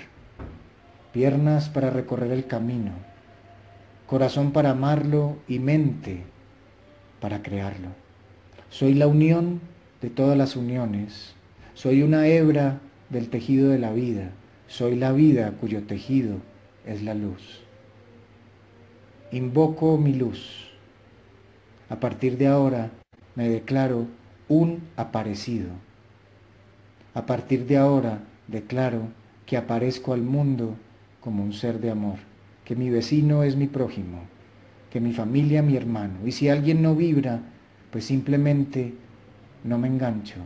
[1.19, 2.93] piernas para recorrer el camino,
[4.07, 6.23] corazón para amarlo y mente
[7.19, 7.89] para crearlo.
[8.69, 9.59] Soy la unión
[10.01, 11.33] de todas las uniones.
[11.73, 14.31] Soy una hebra del tejido de la vida.
[14.67, 16.37] Soy la vida cuyo tejido
[16.85, 17.65] es la luz.
[19.33, 20.69] Invoco mi luz.
[21.89, 22.91] A partir de ahora
[23.35, 24.07] me declaro
[24.47, 25.67] un aparecido.
[27.13, 29.09] A partir de ahora declaro
[29.45, 30.77] que aparezco al mundo
[31.21, 32.17] como un ser de amor,
[32.65, 34.23] que mi vecino es mi prójimo,
[34.89, 37.41] que mi familia mi hermano, y si alguien no vibra,
[37.91, 38.93] pues simplemente
[39.63, 40.39] no me engancho.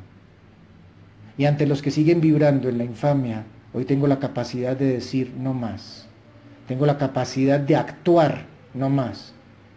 [1.38, 3.44] Y ante los que siguen vibrando en la infamia,
[3.74, 6.08] hoy tengo la capacidad de decir no más,
[6.68, 9.34] tengo la capacidad de actuar no más,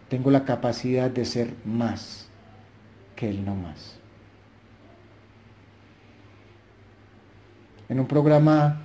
[0.09, 2.29] tengo la capacidad de ser más
[3.15, 3.99] que el no más.
[7.89, 8.83] en un programa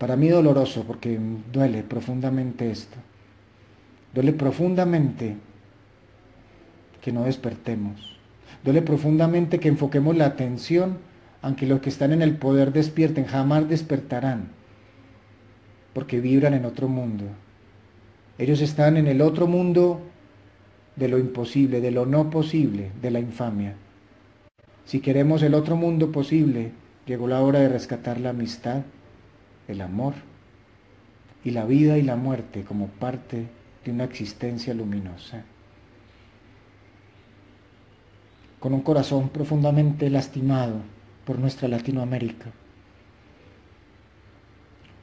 [0.00, 1.20] para mí doloroso porque
[1.52, 2.96] duele profundamente esto.
[4.14, 5.36] Duele profundamente
[7.02, 8.18] que no despertemos.
[8.64, 10.96] Duele profundamente que enfoquemos la atención,
[11.42, 14.48] aunque los que están en el poder despierten, jamás despertarán,
[15.92, 17.26] porque vibran en otro mundo.
[18.38, 20.00] Ellos están en el otro mundo
[20.96, 23.74] de lo imposible, de lo no posible, de la infamia.
[24.86, 26.72] Si queremos el otro mundo posible,
[27.10, 28.82] Llegó la hora de rescatar la amistad,
[29.70, 30.14] el amor
[31.44, 33.46] y la vida y la muerte como parte
[33.84, 35.42] de una existencia luminosa.
[38.58, 40.76] Con un corazón profundamente lastimado
[41.24, 42.50] por nuestra Latinoamérica,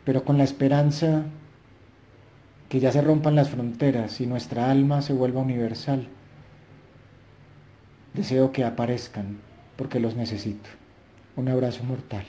[0.06, 1.24] pero con la esperanza
[2.70, 6.08] que ya se rompan las fronteras y nuestra alma se vuelva universal.
[8.14, 9.40] Deseo que aparezcan
[9.76, 10.70] porque los necesito.
[11.36, 12.26] Un abrazo mortal.